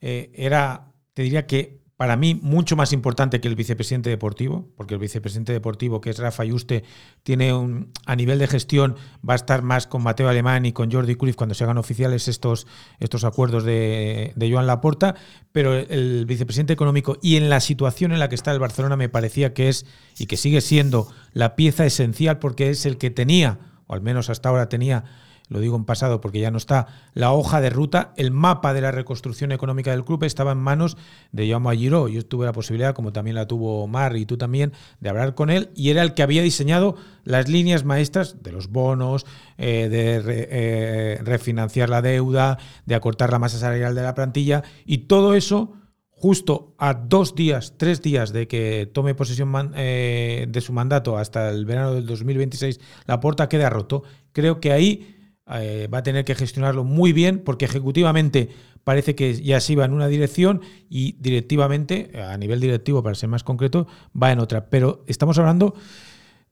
eh, 0.00 0.30
era, 0.34 0.92
te 1.14 1.22
diría 1.22 1.46
que 1.46 1.85
para 1.96 2.16
mí 2.16 2.34
mucho 2.34 2.76
más 2.76 2.92
importante 2.92 3.40
que 3.40 3.48
el 3.48 3.54
vicepresidente 3.54 4.10
deportivo, 4.10 4.68
porque 4.76 4.94
el 4.94 5.00
vicepresidente 5.00 5.52
deportivo, 5.52 6.00
que 6.00 6.10
es 6.10 6.18
Rafa 6.18 6.44
Yuste, 6.44 6.84
tiene 7.22 7.54
un, 7.54 7.90
a 8.04 8.14
nivel 8.14 8.38
de 8.38 8.46
gestión, 8.46 8.96
va 9.26 9.32
a 9.32 9.36
estar 9.36 9.62
más 9.62 9.86
con 9.86 10.02
Mateo 10.02 10.28
Alemán 10.28 10.66
y 10.66 10.72
con 10.72 10.92
Jordi 10.92 11.14
Cruyff 11.14 11.36
cuando 11.36 11.54
se 11.54 11.64
hagan 11.64 11.78
oficiales 11.78 12.28
estos, 12.28 12.66
estos 13.00 13.24
acuerdos 13.24 13.64
de, 13.64 14.32
de 14.36 14.52
Joan 14.52 14.66
Laporta, 14.66 15.14
pero 15.52 15.74
el 15.74 16.26
vicepresidente 16.26 16.74
económico 16.74 17.16
y 17.22 17.36
en 17.36 17.48
la 17.48 17.60
situación 17.60 18.12
en 18.12 18.18
la 18.18 18.28
que 18.28 18.34
está 18.34 18.52
el 18.52 18.58
Barcelona 18.58 18.96
me 18.96 19.08
parecía 19.08 19.54
que 19.54 19.70
es 19.70 19.86
y 20.18 20.26
que 20.26 20.36
sigue 20.36 20.60
siendo 20.60 21.08
la 21.32 21.56
pieza 21.56 21.86
esencial 21.86 22.38
porque 22.38 22.68
es 22.68 22.84
el 22.84 22.98
que 22.98 23.10
tenía, 23.10 23.58
o 23.86 23.94
al 23.94 24.02
menos 24.02 24.28
hasta 24.28 24.50
ahora 24.50 24.68
tenía, 24.68 25.04
lo 25.48 25.60
digo 25.60 25.76
en 25.76 25.84
pasado 25.84 26.20
porque 26.20 26.40
ya 26.40 26.50
no 26.50 26.58
está, 26.58 26.86
la 27.14 27.32
hoja 27.32 27.60
de 27.60 27.70
ruta, 27.70 28.12
el 28.16 28.30
mapa 28.30 28.74
de 28.74 28.80
la 28.80 28.90
reconstrucción 28.90 29.52
económica 29.52 29.90
del 29.90 30.04
club 30.04 30.24
estaba 30.24 30.52
en 30.52 30.58
manos 30.58 30.96
de 31.32 31.48
Jaume 31.48 31.76
Giró. 31.76 32.08
Yo 32.08 32.24
tuve 32.24 32.46
la 32.46 32.52
posibilidad, 32.52 32.94
como 32.94 33.12
también 33.12 33.36
la 33.36 33.46
tuvo 33.46 33.86
Mar 33.86 34.16
y 34.16 34.26
tú 34.26 34.36
también, 34.36 34.72
de 35.00 35.08
hablar 35.08 35.34
con 35.34 35.50
él 35.50 35.70
y 35.74 35.90
era 35.90 36.02
el 36.02 36.14
que 36.14 36.22
había 36.22 36.42
diseñado 36.42 36.96
las 37.24 37.48
líneas 37.48 37.84
maestras 37.84 38.42
de 38.42 38.52
los 38.52 38.68
bonos, 38.68 39.26
eh, 39.58 39.88
de 39.88 40.22
eh, 40.26 41.20
refinanciar 41.22 41.88
la 41.88 42.02
deuda, 42.02 42.58
de 42.84 42.94
acortar 42.94 43.30
la 43.30 43.38
masa 43.38 43.58
salarial 43.58 43.94
de 43.94 44.02
la 44.02 44.14
plantilla 44.14 44.62
y 44.84 44.98
todo 44.98 45.34
eso 45.34 45.74
justo 46.16 46.74
a 46.78 46.94
dos 46.94 47.34
días, 47.34 47.74
tres 47.76 48.00
días 48.00 48.32
de 48.32 48.48
que 48.48 48.90
tome 48.92 49.14
posesión 49.14 49.72
eh, 49.76 50.46
de 50.48 50.60
su 50.62 50.72
mandato 50.72 51.18
hasta 51.18 51.50
el 51.50 51.66
verano 51.66 51.92
del 51.92 52.06
2026, 52.06 52.80
la 53.06 53.20
puerta 53.20 53.48
queda 53.48 53.68
roto. 53.68 54.02
Creo 54.32 54.58
que 54.58 54.72
ahí 54.72 55.15
eh, 55.50 55.88
va 55.92 55.98
a 55.98 56.02
tener 56.02 56.24
que 56.24 56.34
gestionarlo 56.34 56.84
muy 56.84 57.12
bien 57.12 57.42
porque 57.44 57.64
ejecutivamente 57.64 58.50
parece 58.84 59.14
que 59.14 59.34
ya 59.42 59.60
se 59.60 59.72
iba 59.72 59.84
en 59.84 59.92
una 59.92 60.08
dirección 60.08 60.60
y 60.88 61.16
directivamente, 61.20 62.10
a 62.20 62.36
nivel 62.36 62.60
directivo 62.60 63.02
para 63.02 63.14
ser 63.14 63.28
más 63.28 63.44
concreto, 63.44 63.86
va 64.20 64.32
en 64.32 64.38
otra. 64.38 64.70
Pero 64.70 65.04
estamos 65.06 65.38
hablando, 65.38 65.74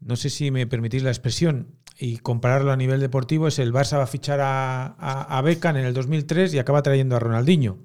no 0.01 0.17
sé 0.17 0.31
si 0.31 0.51
me 0.51 0.67
permitís 0.67 1.03
la 1.03 1.11
expresión, 1.11 1.69
y 1.99 2.19
compararlo 2.19 2.73
a 2.73 2.77
nivel 2.77 3.01
deportivo, 3.01 3.47
es 3.47 3.59
el 3.59 3.73
Barça 3.73 3.99
va 3.99 4.05
a 4.05 4.09
fichar 4.09 4.41
a, 4.41 4.87
a, 4.99 5.39
a 5.39 5.43
Beckham 5.43 5.77
en 5.77 5.85
el 5.85 5.95
2003 5.95 6.55
y 6.55 6.59
acaba 6.59 6.83
trayendo 6.83 7.17
a 7.17 7.21
Ronaldinho. 7.21 7.79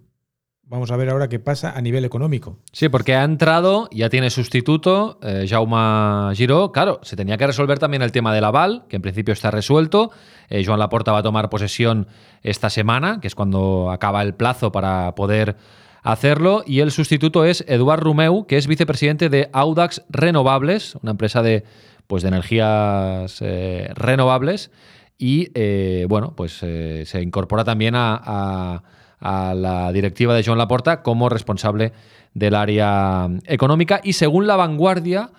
Vamos 0.63 0.91
a 0.91 0.97
ver 0.97 1.09
ahora 1.09 1.29
qué 1.29 1.39
pasa 1.39 1.71
a 1.75 1.81
nivel 1.81 2.05
económico. 2.05 2.59
Sí, 2.71 2.89
porque 2.89 3.15
ha 3.15 3.23
entrado, 3.23 3.89
ya 3.91 4.09
tiene 4.09 4.29
sustituto, 4.29 5.19
eh, 5.23 5.47
Jaume 5.49 6.35
Giró. 6.35 6.71
Claro, 6.71 6.99
se 7.01 7.15
tenía 7.15 7.37
que 7.37 7.47
resolver 7.47 7.79
también 7.79 8.03
el 8.03 8.11
tema 8.11 8.35
del 8.35 8.43
aval, 8.43 8.85
que 8.87 8.97
en 8.97 9.01
principio 9.01 9.33
está 9.33 9.49
resuelto. 9.49 10.11
Eh, 10.49 10.63
Joan 10.65 10.79
Laporta 10.79 11.11
va 11.11 11.19
a 11.19 11.23
tomar 11.23 11.49
posesión 11.49 12.07
esta 12.43 12.69
semana, 12.69 13.19
que 13.21 13.27
es 13.27 13.35
cuando 13.35 13.91
acaba 13.91 14.21
el 14.21 14.33
plazo 14.33 14.71
para 14.71 15.13
poder 15.15 15.57
hacerlo. 16.03 16.63
Y 16.65 16.79
el 16.79 16.91
sustituto 16.91 17.45
es 17.45 17.63
Eduard 17.67 18.01
Rumeu, 18.01 18.45
que 18.45 18.57
es 18.57 18.67
vicepresidente 18.67 19.29
de 19.29 19.49
Audax 19.53 20.03
Renovables, 20.09 20.95
una 21.01 21.11
empresa 21.11 21.41
de, 21.41 21.63
pues, 22.07 22.23
de 22.23 22.29
energías 22.29 23.37
eh, 23.41 23.89
renovables. 23.95 24.71
Y 25.17 25.49
eh, 25.53 26.05
bueno, 26.07 26.33
pues 26.35 26.53
se 26.53 27.21
incorpora 27.21 27.65
también 27.65 27.93
a 27.95 28.81
la 29.21 29.91
directiva 29.91 30.33
de 30.33 30.43
Joan 30.43 30.57
Laporta 30.57 31.03
como 31.03 31.27
responsable 31.27 31.91
del 32.33 32.55
área 32.55 33.27
económica 33.45 33.99
y 34.03 34.13
según 34.13 34.47
la 34.47 34.55
vanguardia 34.55 35.31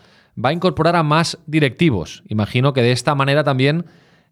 va 0.43 0.51
a 0.51 0.53
incorporar 0.53 0.97
a 0.97 1.03
más 1.03 1.39
directivos. 1.47 2.23
Imagino 2.29 2.73
que 2.73 2.83
de 2.83 2.93
esta 2.93 3.15
manera 3.15 3.45
también, 3.45 3.87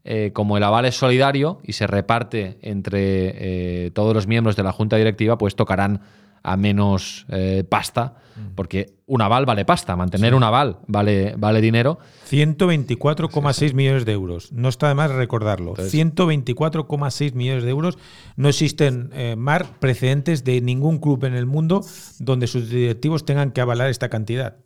eh, 0.04 0.30
como 0.32 0.56
el 0.56 0.62
aval 0.62 0.84
es 0.86 0.96
solidario 0.96 1.60
y 1.62 1.72
se 1.72 1.86
reparte 1.86 2.58
entre 2.62 3.86
eh, 3.86 3.90
todos 3.92 4.14
los 4.14 4.26
miembros 4.26 4.56
de 4.56 4.62
la 4.62 4.72
junta 4.72 4.96
directiva, 4.96 5.38
pues 5.38 5.56
tocarán 5.56 6.00
a 6.42 6.56
menos 6.56 7.26
eh, 7.28 7.64
pasta, 7.68 8.14
Mm. 8.38 8.54
porque 8.54 8.94
un 9.06 9.22
aval 9.22 9.46
vale 9.46 9.64
pasta, 9.64 9.96
mantener 9.96 10.34
un 10.34 10.42
aval 10.42 10.78
vale, 10.86 11.34
vale 11.36 11.60
dinero. 11.60 11.98
124,6 12.30 13.74
millones 13.74 14.04
de 14.04 14.12
euros. 14.12 14.52
No 14.52 14.68
está 14.68 14.88
de 14.88 14.94
más 14.94 15.10
recordarlo. 15.10 15.74
124,6 15.74 17.34
millones 17.34 17.64
de 17.64 17.70
euros. 17.70 17.98
No 18.36 18.48
existen, 18.48 19.10
eh, 19.14 19.34
Mar, 19.36 19.66
precedentes 19.80 20.44
de 20.44 20.60
ningún 20.60 20.98
club 20.98 21.24
en 21.24 21.34
el 21.34 21.46
mundo 21.46 21.84
donde 22.18 22.46
sus 22.46 22.70
directivos 22.70 23.24
tengan 23.24 23.50
que 23.50 23.60
avalar 23.60 23.88
esta 23.88 24.08
cantidad. 24.08 24.56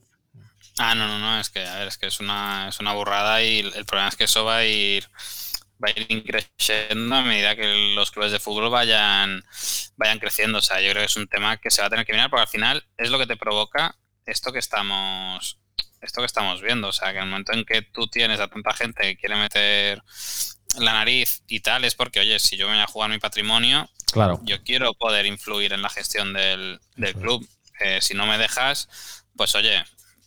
Ah, 0.78 0.94
no, 0.94 1.06
no, 1.06 1.18
no, 1.18 1.38
es 1.40 1.50
que, 1.50 1.64
a 1.66 1.78
ver, 1.80 1.88
es 1.88 1.98
que 1.98 2.06
es 2.06 2.20
una, 2.20 2.68
es 2.68 2.80
una 2.80 2.92
burrada 2.94 3.42
y 3.42 3.60
el 3.60 3.84
problema 3.84 4.08
es 4.08 4.16
que 4.16 4.24
eso 4.24 4.44
va 4.44 4.58
a 4.58 4.64
ir 4.64 5.06
va 5.84 5.88
a 5.88 6.00
ir 6.00 6.24
creciendo 6.24 7.16
a 7.16 7.22
medida 7.22 7.56
que 7.56 7.92
los 7.94 8.10
clubes 8.12 8.30
de 8.32 8.38
fútbol 8.38 8.70
vayan, 8.70 9.44
vayan 9.96 10.18
creciendo. 10.18 10.58
O 10.58 10.62
sea, 10.62 10.80
yo 10.80 10.90
creo 10.90 11.02
que 11.02 11.06
es 11.06 11.16
un 11.16 11.26
tema 11.28 11.56
que 11.56 11.70
se 11.70 11.82
va 11.82 11.88
a 11.88 11.90
tener 11.90 12.06
que 12.06 12.12
mirar 12.12 12.30
porque 12.30 12.42
al 12.42 12.48
final 12.48 12.84
es 12.96 13.10
lo 13.10 13.18
que 13.18 13.26
te 13.26 13.36
provoca 13.36 13.96
esto 14.24 14.52
que 14.52 14.60
estamos 14.60 15.58
esto 16.00 16.20
que 16.20 16.26
estamos 16.26 16.62
viendo. 16.62 16.88
O 16.88 16.92
sea, 16.92 17.10
que 17.12 17.18
en 17.18 17.24
el 17.24 17.30
momento 17.30 17.52
en 17.52 17.64
que 17.64 17.82
tú 17.82 18.06
tienes 18.08 18.40
a 18.40 18.48
tanta 18.48 18.72
gente 18.74 19.02
que 19.02 19.16
quiere 19.16 19.36
meter 19.36 20.02
la 20.78 20.92
nariz 20.94 21.42
y 21.48 21.60
tal, 21.60 21.84
es 21.84 21.94
porque, 21.94 22.20
oye, 22.20 22.38
si 22.38 22.56
yo 22.56 22.68
voy 22.68 22.78
a 22.78 22.86
jugar 22.86 23.10
mi 23.10 23.18
patrimonio, 23.18 23.90
Claro. 24.12 24.40
yo 24.44 24.62
quiero 24.62 24.94
poder 24.94 25.26
influir 25.26 25.72
en 25.72 25.82
la 25.82 25.90
gestión 25.90 26.32
del, 26.32 26.80
del 26.96 27.14
club. 27.14 27.46
Eh, 27.80 28.00
si 28.00 28.14
no 28.14 28.26
me 28.26 28.38
dejas, 28.38 28.88
pues 29.36 29.54
oye, 29.54 29.84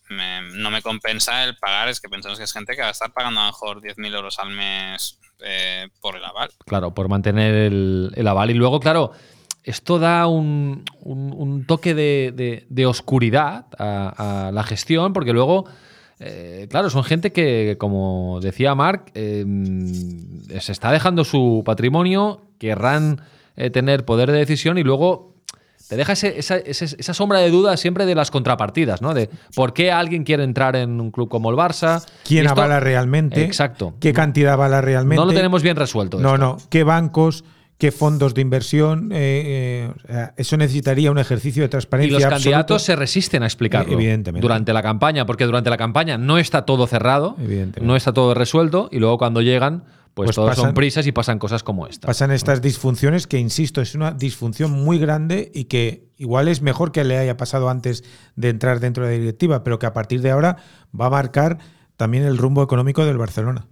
me- 0.10 0.42
no 0.54 0.70
me 0.72 0.82
compensa 0.82 1.44
el 1.44 1.56
pagar, 1.58 1.90
es 1.90 2.00
que 2.00 2.10
pensamos 2.10 2.38
que 2.38 2.44
es 2.44 2.54
gente 2.54 2.76
que 2.76 2.82
va 2.82 2.90
a 2.90 2.92
estar 2.92 3.12
pagando 3.12 3.40
a 3.42 3.46
lo 3.46 3.52
mejor 3.52 3.82
10.000 3.82 4.14
euros 4.16 4.38
al 4.40 4.52
mes 4.52 5.20
eh, 5.46 5.88
por 6.02 6.16
el 6.16 6.24
aval. 6.24 6.50
Claro, 6.66 6.94
por 6.94 7.10
mantener 7.10 7.54
el, 7.56 8.28
aval. 8.28 8.52
Y 8.52 8.54
luego, 8.54 8.80
claro, 8.80 9.12
esto 9.64 10.00
da 10.00 10.28
un, 10.28 10.86
un- 11.02 11.66
toque 11.66 11.94
de, 11.94 12.66
de- 12.70 12.86
oscuridad 12.86 13.66
a, 13.78 14.52
la 14.54 14.64
gestión, 14.64 15.12
porque 15.12 15.34
luego, 15.34 15.66
eh, 16.20 16.68
claro, 16.70 16.90
son 16.90 17.04
gente 17.04 17.34
que, 17.34 17.76
como 17.80 18.40
decía 18.42 18.76
Marc, 18.76 19.12
eh, 19.16 19.44
se 20.60 20.72
está 20.72 20.92
dejando 20.92 21.24
su 21.26 21.64
patrimonio, 21.66 22.42
querrán 22.60 23.22
tener 23.74 24.06
poder 24.06 24.32
de 24.32 24.38
decisión 24.40 24.78
y 24.78 24.84
luego 24.84 25.35
te 25.88 25.96
deja 25.98 26.14
ese- 26.14 26.38
esa, 26.40 26.58
ese- 26.58 26.96
esa 26.98 27.14
sombra 27.14 27.40
de 27.40 27.50
duda 27.52 27.78
siempre 27.78 28.06
de 28.06 28.16
las 28.16 28.32
contrapartidas, 28.32 29.02
¿no? 29.02 29.14
De 29.14 29.30
por 29.56 29.74
qué 29.74 29.92
alguien 29.92 30.24
quiere 30.24 30.44
entrar 30.44 30.76
en 30.76 31.00
un 31.00 31.12
club 31.12 31.30
como 31.30 31.50
el 31.52 31.56
Barça. 31.58 32.04
¿Quién 32.24 32.44
Y 32.44 32.48
esto- 32.48 32.60
avala 32.60 32.80
realmente? 32.80 33.44
Exacto. 33.44 33.94
¿Qué 34.00 34.14
cantidad 34.14 34.54
avala 34.54 34.82
realmente? 34.82 35.16
No 35.20 35.26
lo 35.26 35.34
tenemos 35.34 35.62
bien 35.64 35.76
resuelto. 35.76 36.20
No, 36.20 36.36
esto. 36.36 36.38
no. 36.46 36.58
¿Qué 36.70 36.84
bancos? 36.84 37.44
¿Qué 37.78 37.92
fondos 37.92 38.34
de 38.34 38.40
inversión? 38.42 39.10
Eh, 39.14 39.92
eh, 40.08 40.28
eso 40.38 40.56
necesitaría 40.56 41.12
un 41.12 41.18
ejercicio 41.18 41.62
de 41.62 41.66
Y 41.66 41.70
transparencia. 41.70 42.14
los 42.14 42.24
absoluto. 42.24 42.44
candidatos 42.44 42.82
se 42.84 42.96
resisten 42.96 43.44
a 43.44 43.48
explicarlo 43.48 43.92
Evidentemente. 43.92 44.42
durante 44.42 44.72
la 44.72 44.82
campaña, 44.82 45.26
porque 45.26 45.44
durante 45.46 45.70
la 45.70 45.76
campaña 45.76 46.18
no 46.18 46.38
está 46.38 46.62
todo 46.64 46.88
cerrado, 46.88 47.36
Evidentemente. 47.38 47.82
no 47.82 47.98
está 47.98 48.14
todo 48.14 48.34
resuelto, 48.34 48.88
y 48.94 49.00
luego 49.00 49.18
cuando 49.18 49.42
llegan, 49.42 49.84
pues, 50.16 50.28
Pues 50.30 50.36
todos 50.38 50.56
son 50.56 50.64
pasan- 50.64 50.74
prisas 50.74 51.06
y 51.06 51.12
pasan 51.12 51.38
cosas 51.38 51.62
como 51.62 51.86
esta. 51.86 52.08
Pasan 52.08 52.32
estas 52.32 52.62
disfunciones 52.62 53.28
que, 53.28 53.38
insisto, 53.38 53.82
es 53.82 53.94
una 53.94 54.12
disfunción 54.12 54.72
muy 54.72 54.98
grande 54.98 55.52
y 55.54 55.66
que 55.66 56.08
igual 56.18 56.48
es 56.48 56.62
mejor 56.64 56.92
que 56.92 57.04
le 57.04 57.18
haya 57.20 57.38
pasado 57.38 57.70
antes 57.70 58.04
de 58.36 58.50
entrar 58.50 58.80
dentro 58.80 59.06
de 59.06 59.12
la 59.12 59.20
directiva, 59.20 59.64
pero 59.64 59.78
que 59.78 59.86
a 59.86 59.94
partir 59.94 60.22
de 60.22 60.32
ahora 60.32 60.56
va 61.00 61.06
a 61.08 61.10
marcar 61.12 61.60
también 61.98 62.24
el 62.24 62.38
rumbo 62.38 62.64
económico 62.64 63.06
del 63.06 63.18
Barcelona. 63.18 63.68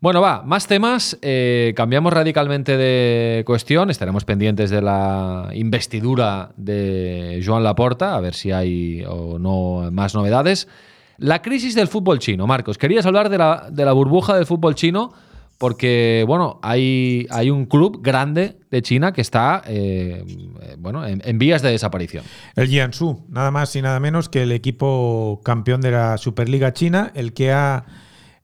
Bueno, 0.00 0.20
va, 0.20 0.42
más 0.42 0.66
temas. 0.66 1.16
eh, 1.22 1.72
cambiamos 1.74 2.12
radicalmente 2.12 2.76
de 2.76 3.42
cuestión. 3.46 3.88
Estaremos 3.88 4.26
pendientes 4.26 4.68
de 4.68 4.82
la 4.82 5.48
investidura 5.54 6.50
de 6.58 7.42
Joan 7.42 7.64
Laporta, 7.64 8.14
a 8.14 8.20
ver 8.20 8.34
si 8.34 8.52
hay 8.52 9.02
o 9.08 9.38
no 9.38 9.90
más 9.90 10.14
novedades. 10.14 10.68
La 11.16 11.40
crisis 11.40 11.74
del 11.74 11.88
fútbol 11.88 12.18
chino, 12.18 12.46
Marcos. 12.46 12.76
Querías 12.76 13.06
hablar 13.06 13.30
de 13.30 13.38
la, 13.38 13.68
de 13.70 13.84
la 13.86 13.92
burbuja 13.92 14.34
del 14.36 14.44
fútbol 14.44 14.74
chino 14.74 15.12
porque, 15.58 16.24
bueno, 16.26 16.58
hay, 16.62 17.26
hay 17.30 17.50
un 17.50 17.66
club 17.66 18.00
grande 18.02 18.58
de 18.70 18.82
China 18.82 19.12
que 19.12 19.20
está, 19.20 19.62
eh, 19.66 20.24
eh, 20.60 20.76
bueno, 20.78 21.06
en, 21.06 21.38
vías 21.38 21.62
de 21.62 21.70
desaparición. 21.70 22.24
El 22.56 22.68
Jiangsu, 22.68 23.24
nada 23.28 23.50
más 23.50 23.74
y 23.76 23.82
nada 23.82 24.00
menos 24.00 24.28
que 24.28 24.42
el 24.42 24.52
equipo 24.52 25.40
campeón 25.44 25.80
de 25.80 25.92
la 25.92 26.18
Superliga 26.18 26.72
China, 26.72 27.12
el 27.14 27.32
que 27.32 27.52
ha, 27.52 27.84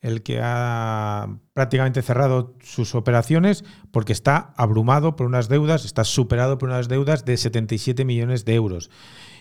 el 0.01 0.23
que 0.23 0.41
ha 0.43 1.29
prácticamente 1.53 2.03
cerrado 2.03 2.55
sus 2.63 2.95
operaciones 2.95 3.65
porque 3.91 4.13
está 4.13 4.55
abrumado 4.57 5.17
por 5.17 5.27
unas 5.27 5.49
deudas, 5.49 5.85
está 5.85 6.05
superado 6.05 6.59
por 6.59 6.69
unas 6.69 6.89
deudas 6.89 7.25
de 7.25 7.37
77 7.37 8.05
millones 8.05 8.45
de 8.45 8.55
euros. 8.55 8.91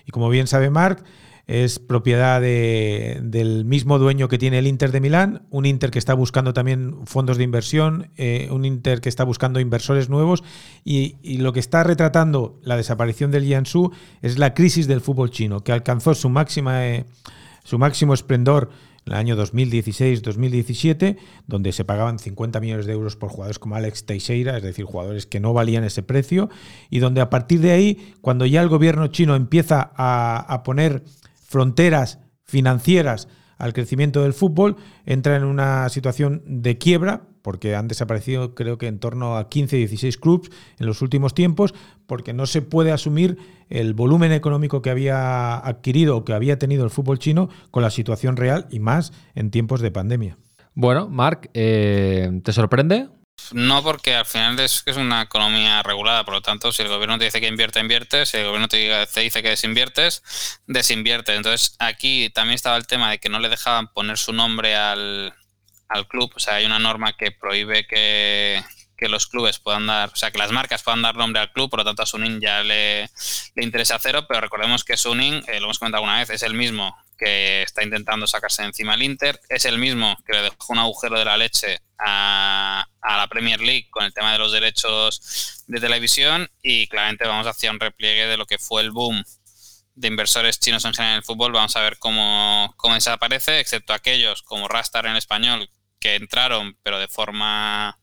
Y 0.05 0.11
como 0.11 0.29
bien 0.29 0.47
sabe 0.47 0.69
Marc, 0.69 1.03
es 1.51 1.79
propiedad 1.79 2.39
de- 2.39 3.19
del 3.23 3.65
mismo 3.65 3.97
dueño 3.97 4.27
que 4.27 4.37
tiene 4.37 4.59
el 4.59 4.67
Inter 4.67 4.91
de 4.91 5.01
Milán, 5.01 5.47
un 5.49 5.65
Inter 5.65 5.89
que 5.89 5.97
está 5.97 6.13
buscando 6.13 6.53
también 6.53 6.95
fondos 7.07 7.37
de 7.37 7.43
inversión, 7.43 8.11
eh, 8.17 8.49
un 8.51 8.65
Inter 8.65 9.01
que 9.01 9.09
está 9.09 9.23
buscando 9.23 9.59
inversores 9.59 10.09
nuevos 10.09 10.43
y, 10.85 11.15
y 11.23 11.37
lo 11.39 11.51
que 11.51 11.59
está 11.59 11.83
retratando 11.83 12.59
la 12.63 12.77
desaparición 12.77 13.31
del 13.31 13.45
Jiangsu 13.45 13.91
es 14.21 14.37
la 14.37 14.53
crisis 14.53 14.85
del 14.87 15.01
fútbol 15.01 15.31
chino, 15.31 15.61
que 15.63 15.71
alcanzó 15.71 16.13
su 16.13 16.29
máxima 16.29 16.85
eh, 16.85 17.05
su 17.63 17.79
máximo 17.79 18.13
esplendor 18.13 18.69
en 19.05 19.13
el 19.13 19.17
año 19.19 19.35
2016-2017, 19.37 21.17
donde 21.47 21.71
se 21.71 21.85
pagaban 21.85 22.19
50 22.19 22.59
millones 22.59 22.85
de 22.85 22.93
euros 22.93 23.15
por 23.15 23.29
jugadores 23.29 23.59
como 23.59 23.75
Alex 23.75 24.05
Teixeira, 24.05 24.57
es 24.57 24.63
decir, 24.63 24.85
jugadores 24.85 25.25
que 25.25 25.39
no 25.39 25.53
valían 25.53 25.83
ese 25.83 26.03
precio, 26.03 26.49
y 26.89 26.99
donde 26.99 27.21
a 27.21 27.29
partir 27.29 27.59
de 27.61 27.71
ahí, 27.71 28.13
cuando 28.21 28.45
ya 28.45 28.61
el 28.61 28.69
gobierno 28.69 29.07
chino 29.07 29.35
empieza 29.35 29.91
a, 29.95 30.37
a 30.47 30.63
poner 30.63 31.03
fronteras 31.49 32.19
financieras 32.45 33.27
al 33.57 33.73
crecimiento 33.73 34.21
del 34.21 34.33
fútbol, 34.33 34.77
entra 35.05 35.35
en 35.35 35.43
una 35.43 35.89
situación 35.89 36.43
de 36.45 36.77
quiebra, 36.77 37.23
porque 37.41 37.75
han 37.75 37.87
desaparecido 37.87 38.53
creo 38.53 38.77
que 38.77 38.87
en 38.87 38.99
torno 38.99 39.35
a 39.35 39.49
15, 39.49 39.75
16 39.75 40.17
clubes 40.17 40.51
en 40.77 40.85
los 40.85 41.01
últimos 41.01 41.33
tiempos, 41.33 41.73
porque 42.05 42.33
no 42.33 42.45
se 42.45 42.61
puede 42.61 42.91
asumir 42.91 43.37
el 43.67 43.93
volumen 43.93 44.31
económico 44.31 44.81
que 44.81 44.91
había 44.91 45.57
adquirido 45.57 46.15
o 46.15 46.23
que 46.23 46.33
había 46.33 46.59
tenido 46.59 46.83
el 46.85 46.89
fútbol 46.89 47.19
chino 47.19 47.49
con 47.71 47.83
la 47.83 47.89
situación 47.89 48.37
real 48.37 48.67
y 48.69 48.79
más 48.79 49.11
en 49.35 49.51
tiempos 49.51 49.81
de 49.81 49.91
pandemia. 49.91 50.37
Bueno, 50.75 51.09
Marc, 51.09 51.49
eh, 51.53 52.39
¿te 52.43 52.53
sorprende? 52.53 53.09
No, 53.51 53.83
porque 53.83 54.15
al 54.15 54.25
final 54.25 54.59
es 54.59 54.83
que 54.83 54.91
es 54.91 54.97
una 54.97 55.23
economía 55.23 55.81
regulada, 55.83 56.23
por 56.23 56.35
lo 56.35 56.41
tanto, 56.41 56.71
si 56.71 56.83
el 56.83 56.87
gobierno 56.87 57.17
te 57.17 57.25
dice 57.25 57.41
que 57.41 57.47
invierte, 57.47 57.79
inviertes, 57.79 58.29
si 58.29 58.37
el 58.37 58.45
gobierno 58.45 58.67
te, 58.67 58.77
dice 59.21 59.41
que 59.41 59.49
desinviertes, 59.49 60.59
desinviertes. 60.67 61.35
Entonces, 61.35 61.75
aquí 61.79 62.29
también 62.29 62.55
estaba 62.55 62.77
el 62.77 62.87
tema 62.87 63.11
de 63.11 63.19
que 63.19 63.29
no 63.29 63.39
le 63.39 63.49
dejaban 63.49 63.87
poner 63.87 64.17
su 64.17 64.33
nombre 64.33 64.75
al, 64.75 65.33
al 65.87 66.07
club, 66.07 66.31
o 66.35 66.39
sea, 66.39 66.55
hay 66.55 66.65
una 66.65 66.79
norma 66.79 67.13
que 67.17 67.31
prohíbe 67.31 67.85
que, 67.87 68.63
los 69.01 69.27
clubes 69.27 69.59
puedan 69.59 69.87
dar, 69.87 70.09
o 70.09 70.15
sea, 70.17 70.29
que 70.29 70.37
las 70.37 70.51
marcas 70.51 70.83
puedan 70.83 71.01
dar 71.01 71.15
nombre 71.15 71.41
al 71.41 71.53
club, 71.53 71.69
por 71.69 71.79
lo 71.79 71.85
tanto 71.85 72.03
a 72.03 72.05
Suning 72.05 72.41
ya 72.41 72.63
le, 72.63 73.09
le 73.55 73.63
interesa 73.63 73.97
cero, 73.97 74.25
pero 74.27 74.41
recordemos 74.41 74.83
que 74.83 74.97
Suning, 74.97 75.41
eh, 75.47 75.59
lo 75.59 75.67
hemos 75.67 75.79
comentado 75.79 76.03
alguna 76.03 76.19
vez, 76.19 76.29
es 76.29 76.43
el 76.43 76.53
mismo 76.53 76.97
que 77.17 77.61
está 77.61 77.81
intentando 77.83 78.27
sacarse 78.27 78.63
encima 78.63 78.95
el 78.95 79.03
Inter, 79.03 79.39
es 79.47 79.63
el 79.63 79.77
mismo 79.77 80.17
que 80.25 80.33
le 80.33 80.41
dejó 80.41 80.73
un 80.73 80.79
agujero 80.79 81.17
de 81.17 81.25
la 81.25 81.37
leche 81.37 81.79
a, 81.99 82.85
la 83.01 83.27
Premier 83.27 83.59
League 83.59 83.87
con 83.89 84.05
el 84.05 84.13
tema 84.13 84.33
de 84.33 84.39
los 84.39 84.51
derechos 84.51 85.63
de 85.67 85.79
televisión 85.79 86.49
y 86.61 86.87
claramente 86.87 87.27
vamos 87.27 87.47
hacia 87.47 87.71
un 87.71 87.79
repliegue 87.79 88.27
de 88.27 88.37
lo 88.37 88.45
que 88.45 88.57
fue 88.57 88.81
el 88.81 88.91
boom 88.91 89.23
de 89.95 90.07
inversores 90.07 90.59
chinos 90.59 90.85
en 90.85 90.93
general 90.93 91.13
en 91.13 91.17
el 91.17 91.23
fútbol. 91.23 91.51
Vamos 91.51 91.75
a 91.75 91.81
ver 91.81 91.97
cómo, 91.99 92.73
cómo 92.77 92.93
desaparece, 92.93 93.59
excepto 93.59 93.93
aquellos 93.93 94.41
como 94.43 94.67
Rastar 94.67 95.05
en 95.05 95.15
español 95.15 95.69
que 95.99 96.15
entraron 96.15 96.77
pero 96.81 96.99
de 96.99 97.07
forma 97.07 97.99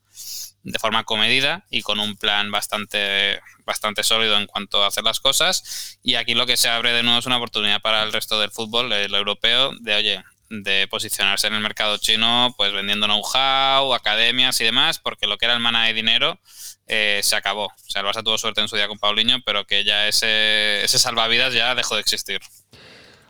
de 0.66 0.80
forma 0.80 1.04
comedida 1.04 1.64
y 1.70 1.82
con 1.82 2.00
un 2.00 2.16
plan 2.16 2.50
bastante, 2.50 3.40
bastante 3.64 4.02
sólido 4.02 4.36
en 4.36 4.46
cuanto 4.46 4.82
a 4.82 4.88
hacer 4.88 5.04
las 5.04 5.20
cosas. 5.20 5.98
Y 6.02 6.16
aquí 6.16 6.34
lo 6.34 6.44
que 6.44 6.56
se 6.56 6.68
abre 6.68 6.92
de 6.92 7.04
nuevo 7.04 7.20
es 7.20 7.26
una 7.26 7.36
oportunidad 7.36 7.80
para 7.80 8.02
el 8.02 8.12
resto 8.12 8.40
del 8.40 8.50
fútbol, 8.50 8.92
el 8.92 9.14
europeo, 9.14 9.72
de 9.78 9.94
oye, 9.94 10.24
de 10.48 10.86
posicionarse 10.88 11.46
en 11.46 11.54
el 11.54 11.60
mercado 11.60 11.98
chino, 11.98 12.54
pues 12.56 12.72
vendiendo 12.72 13.06
know-how, 13.06 13.94
academias 13.94 14.60
y 14.60 14.64
demás, 14.64 14.98
porque 14.98 15.26
lo 15.26 15.38
que 15.38 15.46
era 15.46 15.54
el 15.54 15.60
mana 15.60 15.86
de 15.86 15.94
dinero 15.94 16.38
eh, 16.86 17.20
se 17.22 17.36
acabó. 17.36 17.66
O 17.66 17.90
sea, 17.90 18.02
el 18.02 18.08
Barça 18.08 18.22
tuvo 18.22 18.38
suerte 18.38 18.60
en 18.60 18.68
su 18.68 18.76
día 18.76 18.88
con 18.88 18.98
Paulinho, 18.98 19.38
pero 19.44 19.64
que 19.64 19.84
ya 19.84 20.08
ese, 20.08 20.84
ese 20.84 20.98
salvavidas 20.98 21.52
ya 21.54 21.74
dejó 21.74 21.94
de 21.94 22.00
existir. 22.00 22.40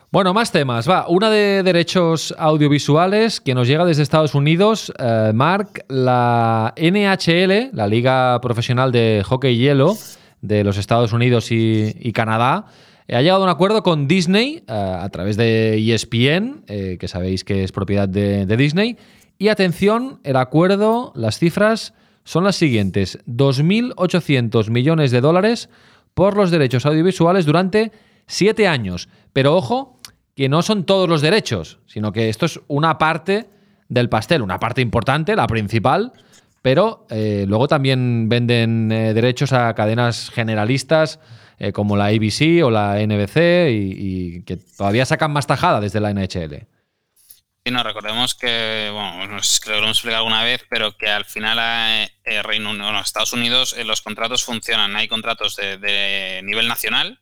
Bueno, 0.09 0.33
más 0.33 0.53
temas. 0.53 0.89
Va, 0.89 1.05
una 1.09 1.29
de 1.29 1.63
derechos 1.63 2.33
audiovisuales 2.37 3.41
que 3.41 3.53
nos 3.53 3.67
llega 3.67 3.83
desde 3.83 4.03
Estados 4.03 4.35
Unidos. 4.35 4.93
Eh, 4.97 5.31
Mark, 5.33 5.83
la 5.89 6.73
NHL, 6.77 7.71
la 7.73 7.87
Liga 7.87 8.39
Profesional 8.41 8.93
de 8.93 9.21
Hockey 9.25 9.57
Hielo 9.57 9.97
de 10.41 10.63
los 10.63 10.77
Estados 10.77 11.11
Unidos 11.11 11.47
y, 11.51 12.11
Canadá, 12.13 12.67
ha 13.15 13.21
llegado 13.21 13.41
a 13.41 13.45
un 13.45 13.49
acuerdo 13.49 13.83
con 13.83 14.07
Disney 14.07 14.63
eh, 14.67 14.71
a 14.73 15.07
través 15.09 15.37
de 15.37 15.77
ESPN, 15.77 16.63
eh, 16.67 16.97
que 16.99 17.07
sabéis 17.07 17.43
que 17.43 17.63
es 17.63 17.71
propiedad 17.71 18.09
de, 18.09 18.45
de 18.45 18.57
Disney. 18.57 18.97
Y 19.37 19.47
atención, 19.49 20.19
el 20.23 20.35
acuerdo, 20.35 21.13
las 21.15 21.39
cifras 21.39 21.93
son 22.23 22.43
las 22.43 22.55
siguientes: 22.55 23.19
2.800 23.27 24.69
millones 24.69 25.11
de 25.11 25.21
dólares 25.21 25.69
por 26.13 26.35
los 26.35 26.51
derechos 26.51 26.85
audiovisuales 26.85 27.45
durante 27.45 27.91
siete 28.25 28.67
años. 28.67 29.07
Pero 29.33 29.55
ojo, 29.55 29.97
que 30.35 30.49
no 30.49 30.61
son 30.61 30.83
todos 30.83 31.09
los 31.09 31.21
derechos, 31.21 31.79
sino 31.87 32.11
que 32.11 32.29
esto 32.29 32.45
es 32.45 32.59
una 32.67 32.97
parte 32.97 33.49
del 33.89 34.09
pastel, 34.09 34.41
una 34.41 34.59
parte 34.59 34.81
importante, 34.81 35.35
la 35.35 35.47
principal, 35.47 36.13
pero 36.67 37.07
eh, 37.09 37.45
luego 37.47 37.69
también 37.69 38.27
venden 38.27 38.91
eh, 38.91 39.13
derechos 39.13 39.53
a 39.53 39.73
cadenas 39.73 40.29
generalistas 40.35 41.17
eh, 41.59 41.71
como 41.71 41.95
la 41.95 42.07
ABC 42.07 42.61
o 42.61 42.69
la 42.69 42.97
NBC 42.99 43.69
y, 43.71 44.43
que 44.43 44.57
todavía 44.57 45.05
sacan 45.05 45.31
más 45.31 45.47
tajada 45.47 45.79
desde 45.79 46.01
la 46.01 46.13
NHL. 46.13 46.67
Y 47.63 47.71
no, 47.71 47.83
recordemos 47.83 48.35
que, 48.35 48.89
bueno, 48.91 49.27
no 49.27 49.41
sé 49.41 49.59
si 49.63 49.69
lo 49.69 49.77
hemos 49.77 49.91
explicado 49.91 50.25
alguna 50.25 50.43
vez, 50.43 50.65
pero 50.69 50.97
que 50.97 51.09
al 51.09 51.23
final 51.23 51.57
el 52.25 52.43
Reino 52.43 52.71
Unido, 52.71 52.99
Estados 52.99 53.31
Unidos, 53.31 53.73
los 53.85 54.01
contratos 54.01 54.43
funcionan. 54.43 54.93
Hay 54.97 55.07
contratos 55.07 55.55
de, 55.55 56.41
nivel 56.43 56.67
nacional, 56.67 57.21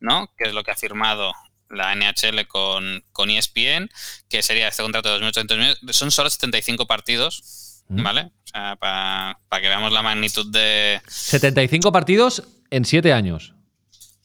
¿no? 0.00 0.34
Que 0.36 0.48
es 0.48 0.52
lo 0.52 0.64
que 0.64 0.72
ha 0.72 0.76
firmado 0.76 1.32
la 1.68 1.94
NHL 1.94 2.48
con, 2.48 3.04
con 3.12 3.30
ESPN, 3.30 3.88
que 4.28 4.42
sería 4.42 4.66
este 4.66 4.82
contrato 4.82 5.16
de 5.16 5.24
2.800 5.24 5.56
millones, 5.56 5.78
son 5.90 6.10
solo 6.10 6.28
75 6.28 6.88
partidos. 6.88 7.69
¿Vale? 7.90 8.22
O 8.22 8.46
sea, 8.46 8.76
para, 8.76 9.36
que 9.60 9.68
veamos 9.68 9.92
la 9.92 10.02
magnitud 10.02 10.50
de... 10.50 11.00
75 11.06 11.92
partidos 11.92 12.42
en 12.70 12.84
7 12.84 13.12
años. 13.12 13.54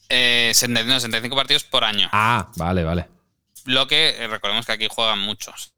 Eh, 0.08 0.52
75 0.54 1.34
partidos 1.34 1.64
por 1.64 1.84
año. 1.84 2.08
Ah, 2.12 2.50
vale, 2.56 2.84
vale. 2.84 3.08
Lo 3.64 3.88
que 3.88 4.10
eh, 4.10 4.28
recordemos 4.28 4.64
que 4.64 4.72
aquí 4.72 4.86
juegan 4.88 5.18
muchos. 5.18 5.74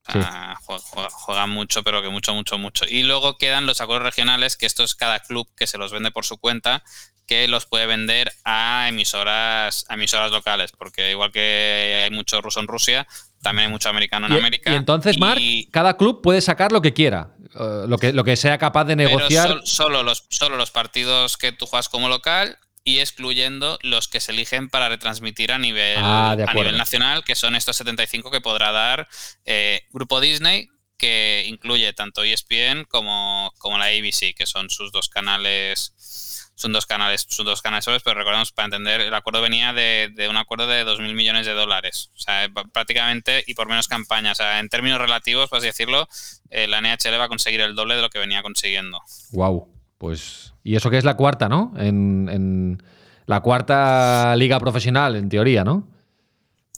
juegan, 1.24 1.50
mucho, 1.50 1.82
pero 1.82 2.02
que 2.02 2.10
mucho, 2.10 2.34
mucho, 2.34 2.58
mucho. 2.58 2.84
Y 2.86 3.02
luego 3.02 3.38
quedan 3.38 3.64
los 3.64 3.80
acuerdos 3.80 4.04
regionales, 4.04 4.56
que 4.56 4.66
esto 4.66 4.84
es 4.84 4.94
cada 4.94 5.20
club 5.20 5.48
que 5.56 5.66
se 5.66 5.78
los 5.78 5.90
vende 5.90 6.10
por 6.10 6.26
su 6.26 6.36
cuenta, 6.36 6.82
que 7.26 7.48
los 7.48 7.66
puede 7.66 7.86
vender 7.86 8.30
a 8.44 8.86
emisoras, 8.88 9.86
a 9.88 9.94
emisoras 9.94 10.30
locales, 10.30 10.72
porque 10.72 11.10
igual 11.10 11.32
que 11.32 12.02
hay 12.04 12.10
mucho 12.10 12.42
ruso 12.42 12.60
en 12.60 12.66
Rusia, 12.66 13.06
también 13.42 13.66
hay 13.66 13.72
mucho 13.72 13.88
americano 13.88 14.26
en 14.26 14.32
América. 14.34 14.70
Y 14.70 14.74
entonces, 14.74 15.18
Mark, 15.18 15.40
cada 15.70 15.96
club 15.96 16.20
puede 16.22 16.42
sacar 16.42 16.72
lo 16.72 16.82
que 16.82 16.92
quiera, 16.92 17.36
eh, 17.58 17.84
lo, 17.88 17.98
que, 17.98 18.12
lo 18.12 18.22
que 18.24 18.36
sea 18.36 18.56
capaz 18.58 18.84
de 18.84 18.96
negociar. 18.96 19.60
solo, 19.64 20.02
los, 20.02 20.26
solo 20.30 20.56
los 20.56 20.70
partidos 20.70 21.36
que 21.36 21.50
tú 21.50 21.66
juegas 21.66 21.88
como 21.88 22.08
local 22.08 22.58
y 22.84 23.00
excluyendo 23.00 23.78
los 23.82 24.06
que 24.08 24.20
se 24.20 24.32
eligen 24.32 24.70
para 24.70 24.88
retransmitir 24.88 25.52
a 25.52 25.58
nivel, 25.58 25.98
ah, 26.00 26.30
a 26.30 26.54
nivel 26.54 26.76
nacional, 26.76 27.24
que 27.24 27.34
son 27.34 27.56
estos 27.56 27.76
75 27.76 28.30
que 28.30 28.40
podrá 28.40 28.70
dar 28.70 29.08
eh, 29.44 29.82
Grupo 29.90 30.20
Disney, 30.20 30.68
que 30.96 31.44
incluye 31.46 31.92
tanto 31.92 32.22
ESPN 32.22 32.84
como, 32.88 33.52
como 33.58 33.76
la 33.76 33.86
ABC, 33.86 34.34
que 34.36 34.46
son 34.46 34.70
sus 34.70 34.92
dos 34.92 35.08
canales 35.08 36.37
son 36.58 36.72
dos 36.72 36.86
canales, 36.86 37.24
son 37.28 37.46
dos 37.46 37.62
canales 37.62 37.84
solos, 37.84 38.02
pero 38.02 38.18
recordemos 38.18 38.50
para 38.50 38.66
entender, 38.66 39.00
el 39.00 39.14
acuerdo 39.14 39.40
venía 39.40 39.72
de, 39.72 40.26
un 40.28 40.36
acuerdo 40.36 40.66
de 40.66 40.84
2.000 40.84 41.14
millones 41.14 41.46
de 41.46 41.52
dólares. 41.54 42.10
O 42.16 42.18
sea, 42.18 42.48
prácticamente 42.72 43.44
y 43.46 43.54
por 43.54 43.68
menos 43.68 43.86
campaña. 43.86 44.32
O 44.32 44.34
sea, 44.34 44.58
en 44.58 44.68
términos 44.68 44.98
relativos, 44.98 45.48
por 45.48 45.58
así 45.58 45.68
decirlo, 45.68 46.08
eh, 46.50 46.66
la 46.66 46.80
NHL 46.80 47.18
va 47.18 47.24
a 47.24 47.28
conseguir 47.28 47.60
el 47.60 47.76
doble 47.76 47.94
de 47.94 48.02
lo 48.02 48.10
que 48.10 48.18
venía 48.18 48.42
consiguiendo. 48.42 49.00
Wow. 49.30 49.68
Pues. 49.98 50.52
Y 50.64 50.74
eso 50.74 50.90
que 50.90 50.98
es 50.98 51.04
la 51.04 51.16
cuarta, 51.16 51.48
¿no? 51.48 51.72
En, 51.76 52.28
en 52.28 52.82
la 53.26 53.40
cuarta 53.40 54.34
liga 54.34 54.58
profesional, 54.58 55.14
en 55.14 55.28
teoría, 55.28 55.62
¿no? 55.62 55.86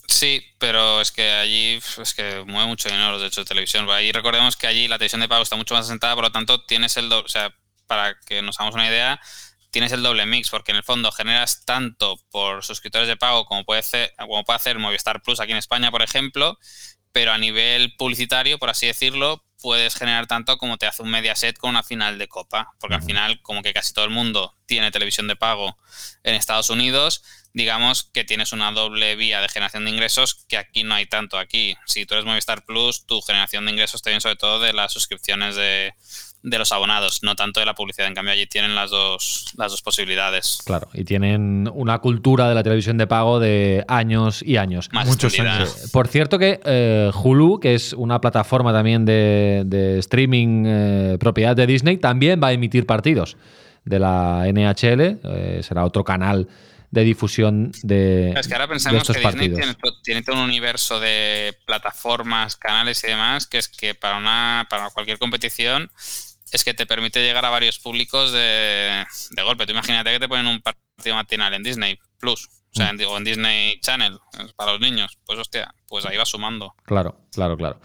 Sí, 0.07 0.43
pero 0.59 1.01
es 1.01 1.11
que 1.11 1.31
allí 1.31 1.79
es 1.99 2.13
que 2.13 2.43
mueve 2.45 2.67
mucho 2.67 2.87
dinero 2.87 3.13
los 3.13 3.21
derechos 3.21 3.45
de 3.45 3.49
televisión. 3.49 3.89
Ahí 3.89 4.11
recordemos 4.11 4.55
que 4.57 4.67
allí 4.67 4.87
la 4.87 4.99
televisión 4.99 5.21
de 5.21 5.27
pago 5.27 5.41
está 5.41 5.55
mucho 5.55 5.73
más 5.73 5.85
asentada, 5.87 6.13
por 6.13 6.25
lo 6.25 6.31
tanto 6.31 6.63
tienes 6.65 6.97
el... 6.97 7.11
O 7.11 7.27
sea, 7.27 7.51
para 7.87 8.15
que 8.25 8.41
nos 8.41 8.57
hagamos 8.57 8.75
una 8.75 8.87
idea, 8.87 9.19
tienes 9.71 9.91
el 9.93 10.03
doble 10.03 10.25
mix, 10.25 10.49
porque 10.49 10.71
en 10.71 10.77
el 10.77 10.83
fondo 10.83 11.11
generas 11.11 11.65
tanto 11.65 12.17
por 12.29 12.63
suscriptores 12.63 13.07
de 13.07 13.17
pago 13.17 13.45
como 13.45 13.63
puede, 13.63 13.79
hacer, 13.79 14.13
como 14.17 14.43
puede 14.43 14.57
hacer 14.57 14.77
Movistar 14.77 15.21
Plus 15.23 15.39
aquí 15.39 15.51
en 15.51 15.57
España, 15.57 15.89
por 15.89 16.01
ejemplo, 16.01 16.59
pero 17.11 17.31
a 17.31 17.37
nivel 17.37 17.95
publicitario, 17.95 18.59
por 18.59 18.69
así 18.69 18.87
decirlo, 18.87 19.43
puedes 19.61 19.95
generar 19.95 20.27
tanto 20.27 20.57
como 20.57 20.77
te 20.77 20.87
hace 20.87 21.03
un 21.03 21.09
Mediaset 21.09 21.57
con 21.57 21.71
una 21.71 21.83
final 21.83 22.17
de 22.17 22.27
Copa, 22.27 22.73
porque 22.79 22.95
al 22.95 23.03
final, 23.03 23.41
como 23.41 23.61
que 23.61 23.73
casi 23.73 23.93
todo 23.93 24.05
el 24.05 24.11
mundo 24.11 24.57
tiene 24.65 24.91
televisión 24.91 25.27
de 25.27 25.35
pago 25.35 25.77
en 26.23 26.35
Estados 26.35 26.69
Unidos, 26.69 27.23
digamos 27.53 28.03
que 28.03 28.23
tienes 28.23 28.53
una 28.53 28.71
doble 28.71 29.15
vía 29.15 29.41
de 29.41 29.49
generación 29.49 29.85
de 29.85 29.91
ingresos 29.91 30.45
que 30.47 30.57
aquí 30.57 30.83
no 30.83 30.95
hay 30.95 31.05
tanto. 31.05 31.37
Aquí, 31.37 31.77
si 31.85 32.05
tú 32.05 32.13
eres 32.13 32.25
Movistar 32.25 32.65
Plus, 32.65 33.05
tu 33.05 33.21
generación 33.21 33.65
de 33.65 33.71
ingresos 33.71 34.01
te 34.01 34.09
viene 34.09 34.21
sobre 34.21 34.37
todo 34.37 34.59
de 34.59 34.73
las 34.73 34.93
suscripciones 34.93 35.55
de, 35.55 35.93
de 36.43 36.57
los 36.57 36.71
abonados, 36.71 37.21
no 37.23 37.35
tanto 37.35 37.59
de 37.59 37.65
la 37.65 37.75
publicidad. 37.75 38.07
En 38.07 38.15
cambio, 38.15 38.33
allí 38.33 38.47
tienen 38.47 38.73
las 38.73 38.89
dos, 38.89 39.53
las 39.57 39.71
dos 39.71 39.81
posibilidades. 39.81 40.59
Claro, 40.65 40.89
y 40.93 41.03
tienen 41.03 41.69
una 41.73 41.99
cultura 41.99 42.49
de 42.49 42.55
la 42.55 42.63
televisión 42.63 42.97
de 42.97 43.07
pago 43.07 43.39
de 43.39 43.85
años 43.87 44.41
y 44.43 44.57
años. 44.57 44.89
Muchos 44.91 45.39
años. 45.39 45.89
Por 45.91 46.07
cierto 46.07 46.39
que 46.39 46.59
eh, 46.65 47.11
Hulu, 47.13 47.59
que 47.59 47.75
es 47.75 47.93
una 47.93 48.19
plataforma 48.19 48.73
también 48.73 49.05
de, 49.05 49.97
streaming 49.99 50.63
eh, 50.65 51.17
propiedad 51.19 51.55
de 51.55 51.67
Disney, 51.67 51.97
también 51.97 52.41
va 52.41 52.47
a 52.47 52.53
emitir 52.53 52.85
partidos 52.85 53.37
de 53.85 53.99
la 53.99 54.45
NHL, 54.51 55.19
eh, 55.23 55.61
será 55.63 55.85
otro 55.85 56.03
canal 56.03 56.47
de 56.91 57.03
difusión 57.03 57.71
de, 57.83 58.31
es 58.31 58.47
que 58.49 58.53
ahora 58.53 58.67
pensamos 58.67 59.01
estos 59.01 59.15
que 59.15 59.21
partidos. 59.21 59.57
Disney 59.57 59.75
tiene, 60.03 60.21
todo 60.23 60.35
un 60.35 60.41
universo 60.41 60.99
de 60.99 61.57
plataformas, 61.65 62.57
canales 62.57 63.01
y 63.05 63.07
demás, 63.07 63.47
que 63.47 63.59
es 63.59 63.69
que 63.69 63.95
para 63.95 64.17
una 64.17 64.67
para 64.69 64.89
cualquier 64.89 65.17
competición 65.17 65.89
es 66.51 66.63
que 66.63 66.73
te 66.73 66.85
permite 66.85 67.23
llegar 67.23 67.45
a 67.45 67.49
varios 67.49 67.79
públicos 67.79 68.31
de, 68.31 69.05
golpe. 69.43 69.65
Tú 69.65 69.71
imagínate 69.71 70.11
que 70.11 70.19
te 70.19 70.27
ponen 70.27 70.47
un 70.47 70.61
partido 70.61 71.15
matinal 71.15 71.53
en 71.53 71.63
Disney 71.63 71.97
Plus, 72.19 72.47
o 72.47 72.75
sea, 72.75 72.89
en, 72.89 73.01
o 73.03 73.17
en 73.17 73.23
Disney 73.23 73.79
Channel, 73.79 74.19
para 74.55 74.73
los 74.73 74.81
niños. 74.81 75.17
Pues 75.25 75.39
hostia, 75.39 75.73
pues 75.87 76.05
ahí 76.05 76.17
va 76.17 76.25
sumando. 76.25 76.75
Claro, 76.83 77.17
claro, 77.31 77.57
claro. 77.57 77.79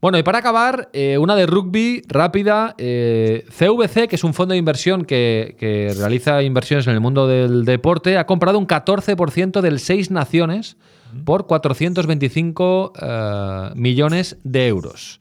Bueno, 0.00 0.16
y 0.16 0.22
para 0.22 0.38
acabar, 0.38 0.90
eh, 0.92 1.18
una 1.18 1.34
de 1.34 1.46
rugby 1.46 2.02
rápida. 2.06 2.74
Eh, 2.78 3.44
CVC, 3.48 4.06
que 4.06 4.14
es 4.14 4.22
un 4.22 4.32
fondo 4.32 4.52
de 4.52 4.58
inversión 4.58 5.04
que, 5.04 5.56
realiza 5.98 6.42
inversiones 6.42 6.86
en 6.86 6.94
el 6.94 7.00
mundo 7.00 7.26
del 7.26 7.64
deporte, 7.64 8.16
ha 8.16 8.26
comprado 8.26 8.58
un 8.58 8.66
14% 8.66 9.60
del 9.60 9.80
Seis 9.80 10.10
Naciones 10.10 10.76
por 11.24 11.46
425 11.46 12.92
uh, 12.94 13.74
millones 13.74 14.36
de 14.44 14.68
euros. 14.68 15.20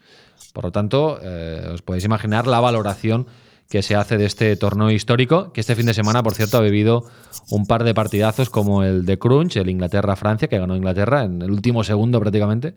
Por 0.58 0.64
lo 0.64 0.72
tanto, 0.72 1.20
eh, 1.22 1.70
os 1.72 1.84
podéis 1.84 2.04
imaginar 2.04 2.48
la 2.48 2.60
valoración 2.60 3.28
que 3.70 3.84
se 3.84 3.96
hace 3.96 4.18
de 4.18 4.26
este 4.26 4.56
torneo 4.56 4.90
histórico, 4.90 5.54
que 5.54 5.62
este 5.62 5.76
fin 5.76 5.86
de 5.86 5.94
semana, 5.94 6.24
por 6.24 6.34
cierto, 6.34 6.58
ha 6.58 6.62
vivido 6.62 7.06
un 7.52 7.68
par 7.68 7.84
de 7.84 7.94
partidazos 7.94 8.50
como 8.50 8.82
el 8.82 9.06
de 9.06 9.20
Crunch, 9.20 9.58
el 9.58 9.70
Inglaterra-Francia, 9.70 10.48
que 10.48 10.58
ganó 10.58 10.76
Inglaterra 10.76 11.26
en 11.26 11.44
el 11.44 11.52
último 11.52 11.84
segundo 11.84 12.20
prácticamente, 12.20 12.74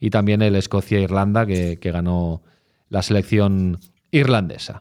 y 0.00 0.08
también 0.08 0.40
el 0.40 0.56
Escocia-Irlanda, 0.56 1.44
que, 1.44 1.78
que, 1.78 1.90
ganó 1.90 2.40
la 2.88 3.02
selección 3.02 3.78
irlandesa. 4.10 4.80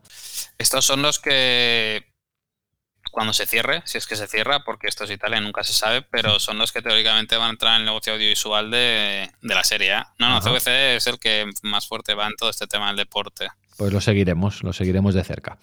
Estos 0.58 0.86
son 0.86 1.02
los 1.02 1.20
que, 1.20 2.06
cuando 3.18 3.34
se 3.34 3.48
cierre, 3.48 3.82
si 3.86 3.98
es 3.98 4.06
que 4.06 4.16
se 4.16 4.28
cierra, 4.28 4.64
porque 4.64 4.86
esto 4.88 5.06
es 5.06 5.10
Italia, 5.10 5.42
nunca 5.42 5.64
se 5.64 5.74
sabe, 5.74 6.04
pero 6.04 6.38
son 6.38 6.60
los 6.60 6.72
que 6.72 6.84
teóricamente 6.84 7.36
van 7.36 7.48
a 7.48 7.50
entrar 7.50 7.74
en 7.74 7.80
el 7.80 7.86
negocio 7.86 8.14
audiovisual 8.14 8.70
de, 8.70 9.32
de 9.42 9.56
la 9.56 9.64
Serie 9.64 9.92
A. 9.94 10.14
No, 10.20 10.30
no, 10.30 10.38
Ajá. 10.38 10.52
CVC 10.52 10.98
es 10.98 11.08
el 11.08 11.18
que 11.18 11.50
más 11.64 11.88
fuerte 11.88 12.14
va 12.14 12.28
en 12.28 12.36
todo 12.36 12.52
este 12.52 12.68
tema 12.68 12.90
del 12.90 12.98
deporte. 12.98 13.48
Pues 13.76 13.92
lo 13.92 14.02
seguiremos, 14.02 14.62
lo 14.62 14.72
seguiremos 14.72 15.16
de 15.16 15.24
cerca. 15.24 15.58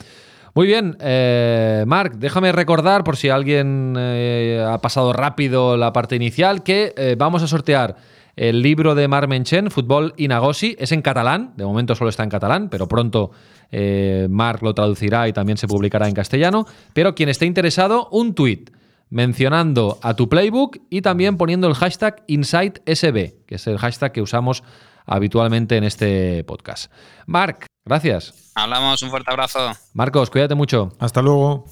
Muy 0.52 0.66
bien, 0.66 0.96
eh, 0.98 1.84
Marc, 1.86 2.14
déjame 2.14 2.50
recordar, 2.50 3.04
por 3.04 3.16
si 3.16 3.28
alguien 3.28 3.94
eh, 3.96 4.60
ha 4.68 4.78
pasado 4.78 5.12
rápido 5.12 5.76
la 5.76 5.92
parte 5.92 6.16
inicial, 6.16 6.64
que 6.64 6.92
eh, 6.96 7.14
vamos 7.16 7.44
a 7.44 7.46
sortear 7.46 7.94
el 8.36 8.62
libro 8.62 8.94
de 8.94 9.08
Marc 9.08 9.28
Menchen, 9.28 9.70
Fútbol 9.70 10.14
y 10.16 10.28
Nagosi. 10.28 10.76
Es 10.78 10.92
en 10.92 11.02
catalán, 11.02 11.52
de 11.56 11.64
momento 11.64 11.94
solo 11.94 12.10
está 12.10 12.22
en 12.22 12.30
catalán, 12.30 12.68
pero 12.68 12.88
pronto 12.88 13.30
eh, 13.70 14.26
Marc 14.30 14.62
lo 14.62 14.74
traducirá 14.74 15.28
y 15.28 15.32
también 15.32 15.58
se 15.58 15.68
publicará 15.68 16.08
en 16.08 16.14
castellano. 16.14 16.66
Pero 16.92 17.14
quien 17.14 17.28
esté 17.28 17.46
interesado, 17.46 18.08
un 18.10 18.34
tuit 18.34 18.70
mencionando 19.10 19.98
a 20.02 20.14
tu 20.14 20.28
playbook 20.28 20.78
y 20.90 21.02
también 21.02 21.36
poniendo 21.36 21.68
el 21.68 21.74
hashtag 21.74 22.24
InsightSB, 22.26 23.46
que 23.46 23.54
es 23.54 23.66
el 23.66 23.78
hashtag 23.78 24.12
que 24.12 24.22
usamos 24.22 24.64
habitualmente 25.06 25.76
en 25.76 25.84
este 25.84 26.44
podcast. 26.44 26.90
Marc, 27.26 27.66
gracias. 27.84 28.52
Hablamos, 28.54 29.02
un 29.02 29.10
fuerte 29.10 29.30
abrazo. 29.30 29.72
Marcos, 29.92 30.30
cuídate 30.30 30.54
mucho. 30.54 30.92
Hasta 30.98 31.22
luego. 31.22 31.66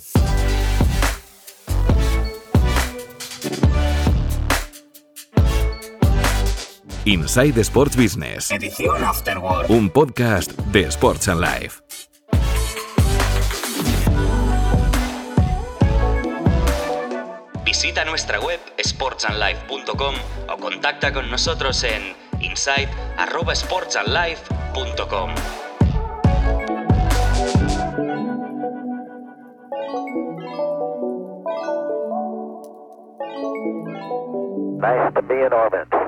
Inside 7.04 7.60
Sports 7.62 7.96
Business. 7.96 8.52
Edición 8.52 9.02
Afterword. 9.02 9.68
Un 9.70 9.90
podcast 9.90 10.52
de 10.70 10.82
Sports 10.82 11.26
and 11.26 11.40
Life. 11.40 11.80
Visita 17.64 18.04
nuestra 18.04 18.38
web 18.38 18.60
sportsandlife.com 18.78 20.14
o 20.48 20.56
contacta 20.58 21.12
con 21.12 21.28
nosotros 21.28 21.82
en 21.82 22.14
insight@sportsandlife.com. 22.40 25.34
Nice 34.78 35.12
to 35.14 35.22
be 35.22 35.34
in 35.34 35.52
orbit. 35.52 36.01